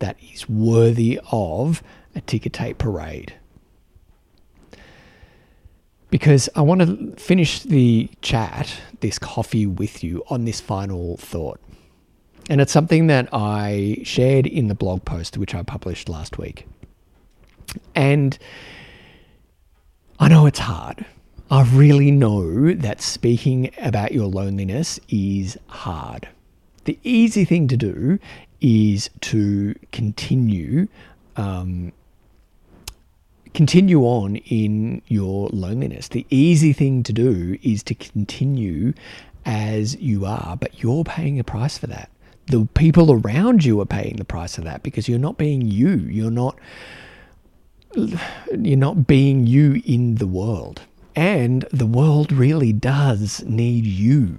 that 0.00 0.16
is 0.32 0.48
worthy 0.48 1.20
of 1.30 1.82
a 2.14 2.20
ticker 2.20 2.50
tape 2.50 2.78
parade. 2.78 3.34
Because 6.10 6.48
I 6.56 6.62
want 6.62 6.80
to 6.80 7.14
finish 7.22 7.62
the 7.62 8.10
chat, 8.20 8.80
this 8.98 9.18
coffee 9.18 9.66
with 9.66 10.02
you, 10.02 10.24
on 10.28 10.44
this 10.44 10.60
final 10.60 11.16
thought. 11.18 11.60
And 12.48 12.60
it's 12.60 12.72
something 12.72 13.06
that 13.06 13.28
I 13.32 13.98
shared 14.02 14.46
in 14.46 14.66
the 14.66 14.74
blog 14.74 15.04
post, 15.04 15.38
which 15.38 15.54
I 15.54 15.62
published 15.62 16.08
last 16.08 16.36
week. 16.36 16.66
And 17.94 18.36
I 20.18 20.28
know 20.28 20.46
it's 20.46 20.58
hard. 20.58 21.06
I 21.48 21.62
really 21.62 22.10
know 22.10 22.74
that 22.74 23.00
speaking 23.00 23.70
about 23.78 24.12
your 24.12 24.26
loneliness 24.26 24.98
is 25.08 25.56
hard. 25.68 26.28
The 26.84 26.98
easy 27.04 27.44
thing 27.44 27.68
to 27.68 27.76
do 27.76 28.18
is 28.60 29.10
to 29.20 29.74
continue 29.92 30.88
um, 31.36 31.92
continue 33.54 34.02
on 34.02 34.36
in 34.36 35.02
your 35.06 35.48
loneliness. 35.52 36.08
The 36.08 36.26
easy 36.30 36.72
thing 36.72 37.02
to 37.04 37.12
do 37.12 37.58
is 37.62 37.82
to 37.84 37.94
continue 37.94 38.92
as 39.44 39.96
you 39.96 40.26
are, 40.26 40.56
but 40.56 40.82
you're 40.82 41.04
paying 41.04 41.38
a 41.38 41.44
price 41.44 41.78
for 41.78 41.86
that. 41.88 42.10
The 42.46 42.66
people 42.74 43.12
around 43.12 43.64
you 43.64 43.80
are 43.80 43.86
paying 43.86 44.16
the 44.16 44.24
price 44.24 44.58
of 44.58 44.64
that 44.64 44.82
because 44.82 45.08
you're 45.08 45.18
not 45.18 45.38
being 45.38 45.62
you. 45.62 45.96
You're 45.96 46.30
not 46.30 46.58
you're 47.96 48.78
not 48.78 49.06
being 49.06 49.46
you 49.46 49.82
in 49.84 50.16
the 50.16 50.26
world. 50.26 50.82
And 51.16 51.64
the 51.72 51.86
world 51.86 52.30
really 52.30 52.72
does 52.72 53.42
need 53.44 53.84
you. 53.84 54.38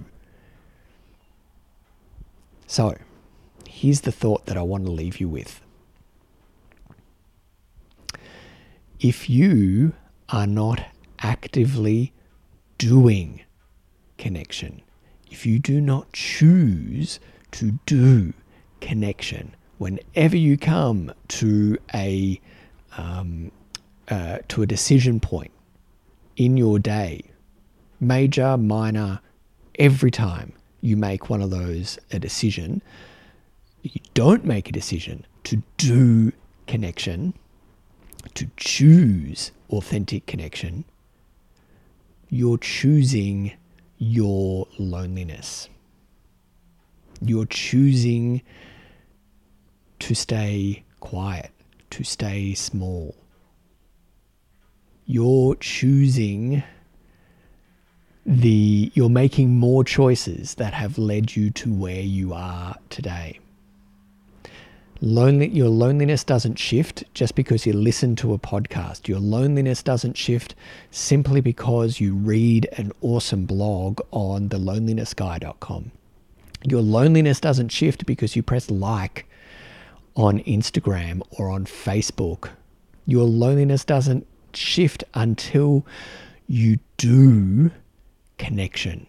So, 2.66 2.96
here's 3.82 4.02
the 4.02 4.12
thought 4.12 4.46
that 4.46 4.56
I 4.56 4.62
want 4.62 4.84
to 4.84 4.92
leave 4.92 5.18
you 5.18 5.28
with. 5.28 5.60
If 9.00 9.28
you 9.28 9.92
are 10.28 10.46
not 10.46 10.84
actively 11.18 12.12
doing 12.78 13.42
connection, 14.18 14.82
if 15.32 15.44
you 15.44 15.58
do 15.58 15.80
not 15.80 16.12
choose 16.12 17.18
to 17.50 17.80
do 17.84 18.32
connection, 18.80 19.56
whenever 19.78 20.36
you 20.36 20.56
come 20.56 21.12
to 21.40 21.76
a 21.92 22.40
um, 22.96 23.50
uh, 24.06 24.38
to 24.46 24.62
a 24.62 24.66
decision 24.66 25.18
point 25.18 25.50
in 26.36 26.56
your 26.56 26.78
day, 26.78 27.22
major, 27.98 28.56
minor, 28.56 29.18
every 29.76 30.12
time 30.12 30.52
you 30.80 30.96
make 30.96 31.28
one 31.28 31.42
of 31.42 31.50
those 31.50 31.98
a 32.12 32.20
decision, 32.20 32.80
you 33.82 34.00
don't 34.14 34.44
make 34.44 34.68
a 34.68 34.72
decision 34.72 35.26
to 35.44 35.62
do 35.76 36.32
connection, 36.66 37.34
to 38.34 38.48
choose 38.56 39.50
authentic 39.70 40.26
connection, 40.26 40.84
you're 42.28 42.58
choosing 42.58 43.52
your 43.98 44.66
loneliness. 44.78 45.68
You're 47.20 47.46
choosing 47.46 48.42
to 50.00 50.14
stay 50.14 50.84
quiet, 51.00 51.50
to 51.90 52.04
stay 52.04 52.54
small. 52.54 53.14
You're 55.06 55.56
choosing 55.56 56.62
the 58.24 58.90
you're 58.94 59.08
making 59.08 59.58
more 59.58 59.82
choices 59.82 60.54
that 60.54 60.72
have 60.74 60.96
led 60.96 61.34
you 61.34 61.50
to 61.50 61.72
where 61.72 62.00
you 62.00 62.32
are 62.32 62.76
today. 62.88 63.40
Lonely, 65.04 65.48
your 65.48 65.68
loneliness 65.68 66.22
doesn't 66.22 66.60
shift 66.60 67.02
just 67.12 67.34
because 67.34 67.66
you 67.66 67.72
listen 67.72 68.14
to 68.14 68.34
a 68.34 68.38
podcast. 68.38 69.08
Your 69.08 69.18
loneliness 69.18 69.82
doesn't 69.82 70.16
shift 70.16 70.54
simply 70.92 71.40
because 71.40 71.98
you 71.98 72.14
read 72.14 72.68
an 72.76 72.92
awesome 73.00 73.44
blog 73.44 74.00
on 74.12 74.48
thelonelinessguy.com. 74.48 75.90
Your 76.62 76.82
loneliness 76.82 77.40
doesn't 77.40 77.70
shift 77.70 78.06
because 78.06 78.36
you 78.36 78.44
press 78.44 78.70
like 78.70 79.28
on 80.14 80.38
Instagram 80.44 81.20
or 81.32 81.50
on 81.50 81.64
Facebook. 81.64 82.50
Your 83.04 83.24
loneliness 83.24 83.84
doesn't 83.84 84.24
shift 84.54 85.02
until 85.14 85.84
you 86.46 86.78
do 86.96 87.72
connection, 88.38 89.08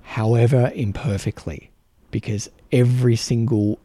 however 0.00 0.72
imperfectly, 0.74 1.70
because 2.10 2.48
every 2.72 3.16
single 3.16 3.78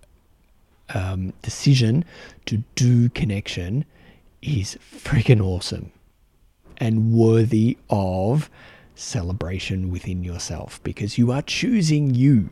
um, 0.94 1.34
decision 1.42 2.06
to 2.46 2.64
do 2.76 3.10
connection 3.10 3.86
is 4.42 4.78
freaking 4.96 5.42
awesome 5.42 5.92
and 6.78 7.14
worthy 7.14 7.78
of 7.90 8.50
celebration 8.96 9.90
within 9.90 10.24
yourself 10.24 10.82
because 10.84 11.18
you 11.18 11.32
are 11.32 11.42
choosing 11.42 12.14
you. 12.14 12.50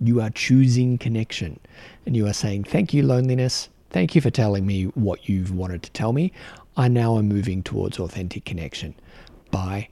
You 0.00 0.20
are 0.20 0.30
choosing 0.30 0.98
connection. 0.98 1.58
And 2.06 2.16
you 2.16 2.26
are 2.26 2.32
saying, 2.32 2.64
Thank 2.64 2.92
you, 2.92 3.02
loneliness. 3.02 3.68
Thank 3.90 4.14
you 4.14 4.20
for 4.20 4.30
telling 4.30 4.66
me 4.66 4.84
what 4.94 5.28
you've 5.28 5.52
wanted 5.52 5.82
to 5.84 5.90
tell 5.92 6.12
me. 6.12 6.32
I 6.76 6.88
now 6.88 7.18
am 7.18 7.28
moving 7.28 7.62
towards 7.62 7.98
authentic 7.98 8.44
connection 8.44 8.94
by 9.50 9.88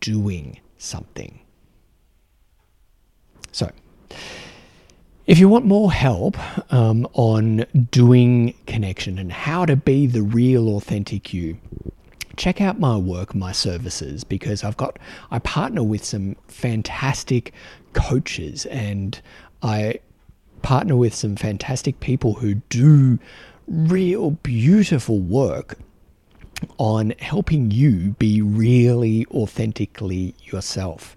doing 0.00 0.58
something. 0.78 1.38
So, 3.52 3.70
if 5.32 5.38
you 5.38 5.48
want 5.48 5.64
more 5.64 5.90
help 5.90 6.36
um, 6.74 7.08
on 7.14 7.64
doing 7.90 8.52
connection 8.66 9.18
and 9.18 9.32
how 9.32 9.64
to 9.64 9.74
be 9.74 10.06
the 10.06 10.20
real 10.20 10.76
authentic 10.76 11.32
you, 11.32 11.56
check 12.36 12.60
out 12.60 12.78
my 12.78 12.98
work, 12.98 13.34
my 13.34 13.50
services, 13.50 14.24
because 14.24 14.62
I've 14.62 14.76
got, 14.76 14.98
I 15.30 15.38
partner 15.38 15.82
with 15.82 16.04
some 16.04 16.36
fantastic 16.48 17.54
coaches 17.94 18.66
and 18.66 19.18
I 19.62 20.00
partner 20.60 20.96
with 20.96 21.14
some 21.14 21.36
fantastic 21.36 21.98
people 22.00 22.34
who 22.34 22.56
do 22.68 23.18
real 23.66 24.32
beautiful 24.32 25.18
work 25.18 25.78
on 26.76 27.14
helping 27.20 27.70
you 27.70 28.10
be 28.18 28.42
really 28.42 29.24
authentically 29.30 30.34
yourself. 30.44 31.16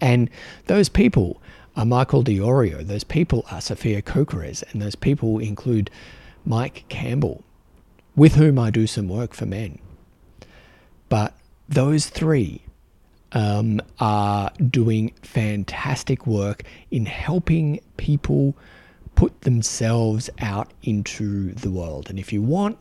And 0.00 0.30
those 0.64 0.88
people 0.88 1.41
are 1.76 1.86
Michael 1.86 2.22
Diorio, 2.22 2.86
those 2.86 3.04
people 3.04 3.44
are 3.50 3.60
Sophia 3.60 4.02
Kokeres, 4.02 4.62
and 4.72 4.82
those 4.82 4.94
people 4.94 5.38
include 5.38 5.90
Mike 6.44 6.84
Campbell, 6.88 7.44
with 8.14 8.34
whom 8.34 8.58
I 8.58 8.70
do 8.70 8.86
some 8.86 9.08
work 9.08 9.32
for 9.32 9.46
men. 9.46 9.78
But 11.08 11.34
those 11.68 12.06
three 12.06 12.62
um, 13.32 13.80
are 13.98 14.50
doing 14.70 15.12
fantastic 15.22 16.26
work 16.26 16.64
in 16.90 17.06
helping 17.06 17.80
people 17.96 18.54
put 19.14 19.42
themselves 19.42 20.30
out 20.40 20.70
into 20.82 21.52
the 21.52 21.70
world. 21.70 22.10
And 22.10 22.18
if 22.18 22.32
you 22.32 22.42
want 22.42 22.78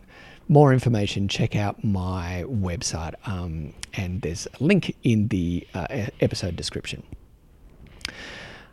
more 0.47 0.73
information, 0.73 1.27
check 1.27 1.55
out 1.55 1.83
my 1.83 2.43
website, 2.47 3.15
um, 3.25 3.73
and 3.93 4.21
there's 4.21 4.47
a 4.59 4.63
link 4.63 4.95
in 5.03 5.29
the 5.29 5.65
uh, 5.73 5.87
episode 6.19 6.55
description. 6.55 7.03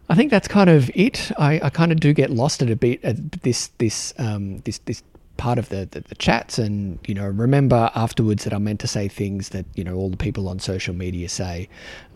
I 0.09 0.15
think 0.15 0.31
that's 0.31 0.49
kind 0.49 0.71
of 0.71 0.91
it. 0.95 1.31
I, 1.39 1.61
I 1.63 1.71
kind 1.71 1.93
of 1.93 2.01
do 2.01 2.13
get 2.13 2.31
lost 2.31 2.63
at 2.63 2.71
a 2.71 2.77
bit 2.77 3.05
at 3.05 3.43
this 3.43 3.69
this 3.79 4.15
um, 4.19 4.59
this 4.59 4.79
this 4.79 5.03
part 5.39 5.59
of 5.59 5.69
the, 5.71 5.89
the, 5.91 6.01
the 6.01 6.15
chats 6.17 6.59
and 6.59 6.99
you 7.07 7.15
know 7.15 7.27
remember 7.27 7.91
afterwards 7.95 8.45
that 8.45 8.53
I'm 8.53 8.65
meant 8.65 8.81
to 8.81 8.89
say 8.89 9.09
things 9.09 9.51
that 9.51 9.65
you 9.75 9.85
know 9.85 9.95
all 9.95 10.11
the 10.11 10.17
people 10.17 10.49
on 10.49 10.59
social 10.59 10.95
media 10.95 11.29
say 11.29 11.69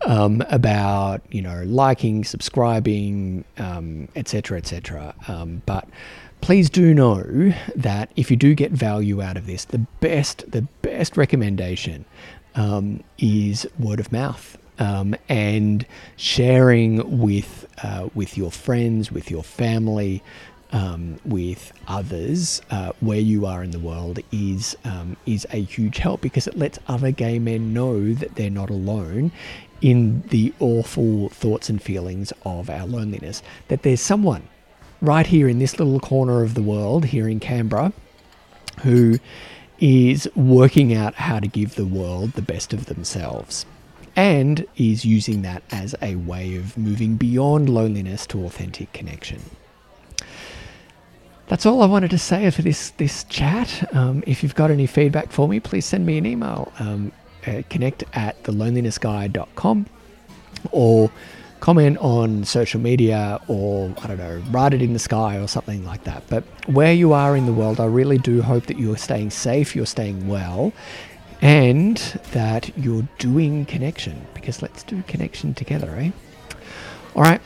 um, 0.05 0.43
about 0.51 1.23
you 1.31 1.41
know 1.41 1.63
liking 1.65 2.25
subscribing 2.25 3.45
etc 4.17 4.57
um, 4.57 4.59
etc 4.59 5.15
et 5.23 5.31
um, 5.31 5.63
but 5.67 5.89
please 6.41 6.69
do 6.69 6.93
know 6.93 7.53
that 7.77 8.11
if 8.17 8.29
you 8.29 8.37
do 8.37 8.55
get 8.55 8.73
value 8.73 9.23
out 9.23 9.37
of 9.37 9.47
this 9.47 9.65
the 9.67 9.79
best 10.01 10.51
the 10.51 10.63
best 10.83 11.17
recommendation 11.17 12.05
um, 12.57 13.03
is 13.19 13.67
word 13.79 14.01
of 14.01 14.11
mouth 14.11 14.59
um, 14.83 15.15
and 15.29 15.87
sharing 16.17 17.21
with 17.21 17.67
uh, 17.85 18.09
with 18.15 18.37
your 18.37 18.51
friends, 18.51 19.13
with 19.13 19.31
your 19.31 19.45
family, 19.45 20.23
um, 20.73 21.21
with 21.25 21.73
others 21.87 22.61
uh, 22.71 22.93
where 22.99 23.21
you 23.21 23.47
are 23.47 23.63
in 23.63 23.71
the 23.71 23.79
world 23.79 24.19
is 24.33 24.77
um, 24.85 25.17
is 25.25 25.47
a 25.51 25.63
huge 25.63 25.99
help 25.99 26.21
because 26.21 26.49
it 26.49 26.59
lets 26.59 26.81
other 26.89 27.13
gay 27.13 27.39
men 27.39 27.73
know 27.73 28.13
that 28.13 28.35
they're 28.35 28.51
not 28.51 28.71
alone 28.71 29.31
in 29.81 30.23
the 30.31 30.53
awful 30.59 31.29
thoughts 31.29 31.69
and 31.69 31.81
feelings 31.81 32.33
of 32.45 32.69
our 32.69 32.85
loneliness. 32.85 33.41
That 33.69 33.85
there's 33.85 34.01
someone 34.01 34.49
right 35.01 35.27
here 35.29 35.49
in 35.49 35.61
this 35.61 35.79
little 35.79 36.01
corner 36.01 36.43
of 36.43 36.55
the 36.55 36.63
world 36.63 37.05
here 37.07 37.29
in 37.29 37.39
Canberra 37.39 37.93
who 38.81 39.21
is 39.79 40.29
working 40.35 40.93
out 40.93 41.15
how 41.15 41.39
to 41.39 41.47
give 41.47 41.77
the 41.77 41.87
world 41.87 42.33
the 42.33 42.43
best 42.43 42.73
of 42.73 42.87
themselves 42.87 43.65
and 44.17 44.67
is 44.77 45.05
using 45.05 45.43
that 45.43 45.63
as 45.71 45.95
a 46.03 46.17
way 46.17 46.57
of 46.57 46.77
moving 46.77 47.17
beyond 47.17 47.69
loneliness 47.69 48.27
to 48.29 48.45
authentic 48.45 48.93
connection. 48.93 49.41
That's 51.49 51.67
all 51.67 51.83
I 51.83 51.87
wanted 51.87 52.11
to 52.13 52.19
say 52.19 52.51
for 52.51 52.63
this 52.63 52.91
this 52.91 53.25
chat. 53.25 53.95
Um, 53.95 54.23
if 54.27 54.43
you've 54.43 54.55
got 54.55 54.71
any 54.71 54.87
feedback 54.87 55.31
for 55.31 55.49
me, 55.49 55.61
please 55.61 55.85
send 55.85 56.07
me 56.07 56.17
an 56.19 56.27
email. 56.27 56.73
Um, 56.79 57.13
uh, 57.47 57.63
connect 57.69 58.05
at 58.15 58.43
thelonelinessguy.com 58.45 59.87
or 60.71 61.11
comment 61.61 61.97
on 61.99 62.45
social 62.45 62.81
media 62.81 63.41
or 63.47 63.95
I 64.03 64.09
don't 64.09 64.19
know, 64.19 64.43
write 64.51 64.75
it 64.75 64.83
in 64.83 64.93
the 64.93 64.99
sky 64.99 65.39
or 65.39 65.47
something 65.47 65.85
like 65.85 66.05
that. 66.05 66.25
But 66.29 66.45
where 66.69 66.93
you 66.93 67.13
are 67.13 67.37
in 67.37 67.47
the 67.47 67.53
world, 67.53 67.81
I 67.81 67.87
really 67.87 68.19
do 68.19 68.43
hope 68.43 68.67
that 68.67 68.79
you're 68.79 68.97
staying 68.97 69.31
safe, 69.31 69.77
you're 69.77 69.87
staying 69.87 70.27
well, 70.27 70.73
and 71.43 71.97
that 72.31 72.71
you're 72.79 73.07
doing 73.19 73.67
connection 73.67 74.25
because 74.33 74.63
let's 74.63 74.85
do 74.85 75.03
connection 75.03 75.53
together, 75.53 75.95
eh? 75.99 76.11
All 77.15 77.23
right, 77.23 77.43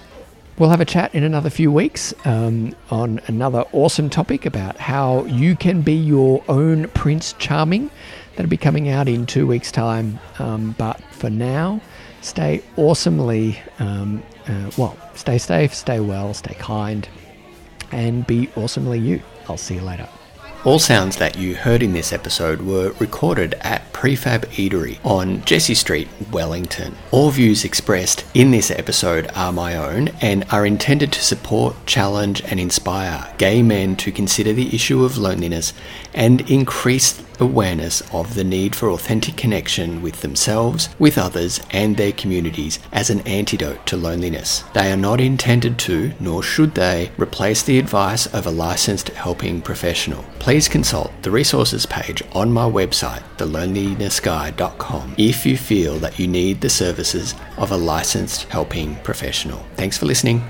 we'll 0.59 0.69
have 0.69 0.83
a 0.83 0.85
chat 0.85 1.15
in 1.15 1.25
another 1.25 1.51
few 1.51 1.73
weeks 1.73 2.15
um, 2.27 2.77
on 2.91 3.21
another 3.27 3.65
awesome 3.73 4.11
topic 4.11 4.47
about 4.47 4.77
how 4.77 5.25
you 5.25 5.57
can 5.57 5.81
be 5.81 5.95
your 5.95 6.45
own 6.49 6.89
Prince 6.89 7.33
Charming. 7.39 7.91
That'll 8.37 8.51
be 8.51 8.59
coming 8.59 8.91
out 8.91 9.09
in 9.09 9.25
two 9.25 9.47
weeks' 9.47 9.73
time. 9.73 10.21
Um, 10.39 10.75
but 10.77 11.01
for 11.13 11.31
now, 11.31 11.81
stay 12.21 12.63
awesomely, 12.77 13.59
um, 13.79 14.23
uh, 14.47 14.71
well, 14.77 14.97
stay 15.15 15.39
safe, 15.39 15.75
stay 15.75 16.01
well, 16.01 16.35
stay 16.35 16.55
kind, 16.55 17.09
and 17.93 18.27
be 18.27 18.51
awesomely 18.57 18.99
you. 18.99 19.23
I'll 19.49 19.57
see 19.57 19.77
you 19.77 19.81
later. 19.81 20.07
All 20.67 20.81
sounds 20.81 21.19
that 21.19 21.39
you 21.39 21.55
heard 21.55 21.81
in 21.81 21.93
this 21.93 22.13
episode 22.13 22.61
were 22.61 22.91
recorded 22.99 23.55
at 23.61 23.93
Prefab 23.93 24.47
Eatery 24.47 24.99
on 25.05 25.45
Jessie 25.45 25.77
Street, 25.77 26.09
Wellington. 26.33 26.97
All 27.13 27.31
views 27.31 27.65
expressed 27.65 28.25
in 28.35 28.51
this 28.51 28.73
episode 28.73 29.31
are 29.37 29.53
my 29.53 29.77
own 29.77 30.09
and 30.21 30.45
are 30.51 30.67
intended 30.67 31.13
to 31.13 31.23
support, 31.23 31.77
challenge, 31.87 32.43
and 32.43 32.59
inspire 32.59 33.33
gay 33.39 33.63
men 33.63 33.95
to 33.95 34.11
consider 34.11 34.53
the 34.53 34.75
issue 34.75 35.05
of 35.05 35.19
loneliness 35.19 35.73
and 36.13 36.51
increase 36.51 37.13
awareness 37.41 38.03
of 38.13 38.35
the 38.35 38.45
need 38.45 38.75
for 38.75 38.91
authentic 38.91 39.37
connection 39.37 40.03
with 40.03 40.21
themselves, 40.21 40.89
with 40.99 41.19
others, 41.19 41.61
and 41.71 41.97
their 41.97 42.13
communities 42.13 42.79
as 42.93 43.11
an 43.11 43.21
antidote 43.21 43.85
to 43.87 43.97
loneliness. 43.97 44.65
They 44.75 44.93
are 44.93 44.97
not 44.97 45.21
intended 45.21 45.79
to, 45.81 46.13
nor 46.21 46.43
should 46.43 46.75
they, 46.75 47.11
replace 47.19 47.63
the 47.63 47.79
advice 47.79 48.27
of 48.27 48.47
a 48.47 48.51
licensed 48.51 49.09
helping 49.11 49.61
professional. 49.61 50.25
Please 50.39 50.69
consult 50.69 51.13
the 51.23 51.31
resources 51.31 51.87
page 51.87 52.23
on 52.33 52.53
my 52.53 52.69
website, 52.69 53.23
thelonelinessguy.com, 53.39 55.15
if 55.19 55.45
you 55.45 55.57
feel 55.57 55.99
that 55.99 56.19
you 56.19 56.27
need 56.27 56.61
the 56.61 56.71
services 56.71 57.35
of 57.57 57.73
a 57.73 57.77
licensed 57.77 58.45
helping 58.45 58.97
professional. 58.97 59.65
Thanks 59.77 59.99
for 59.99 60.07
listening. 60.07 60.47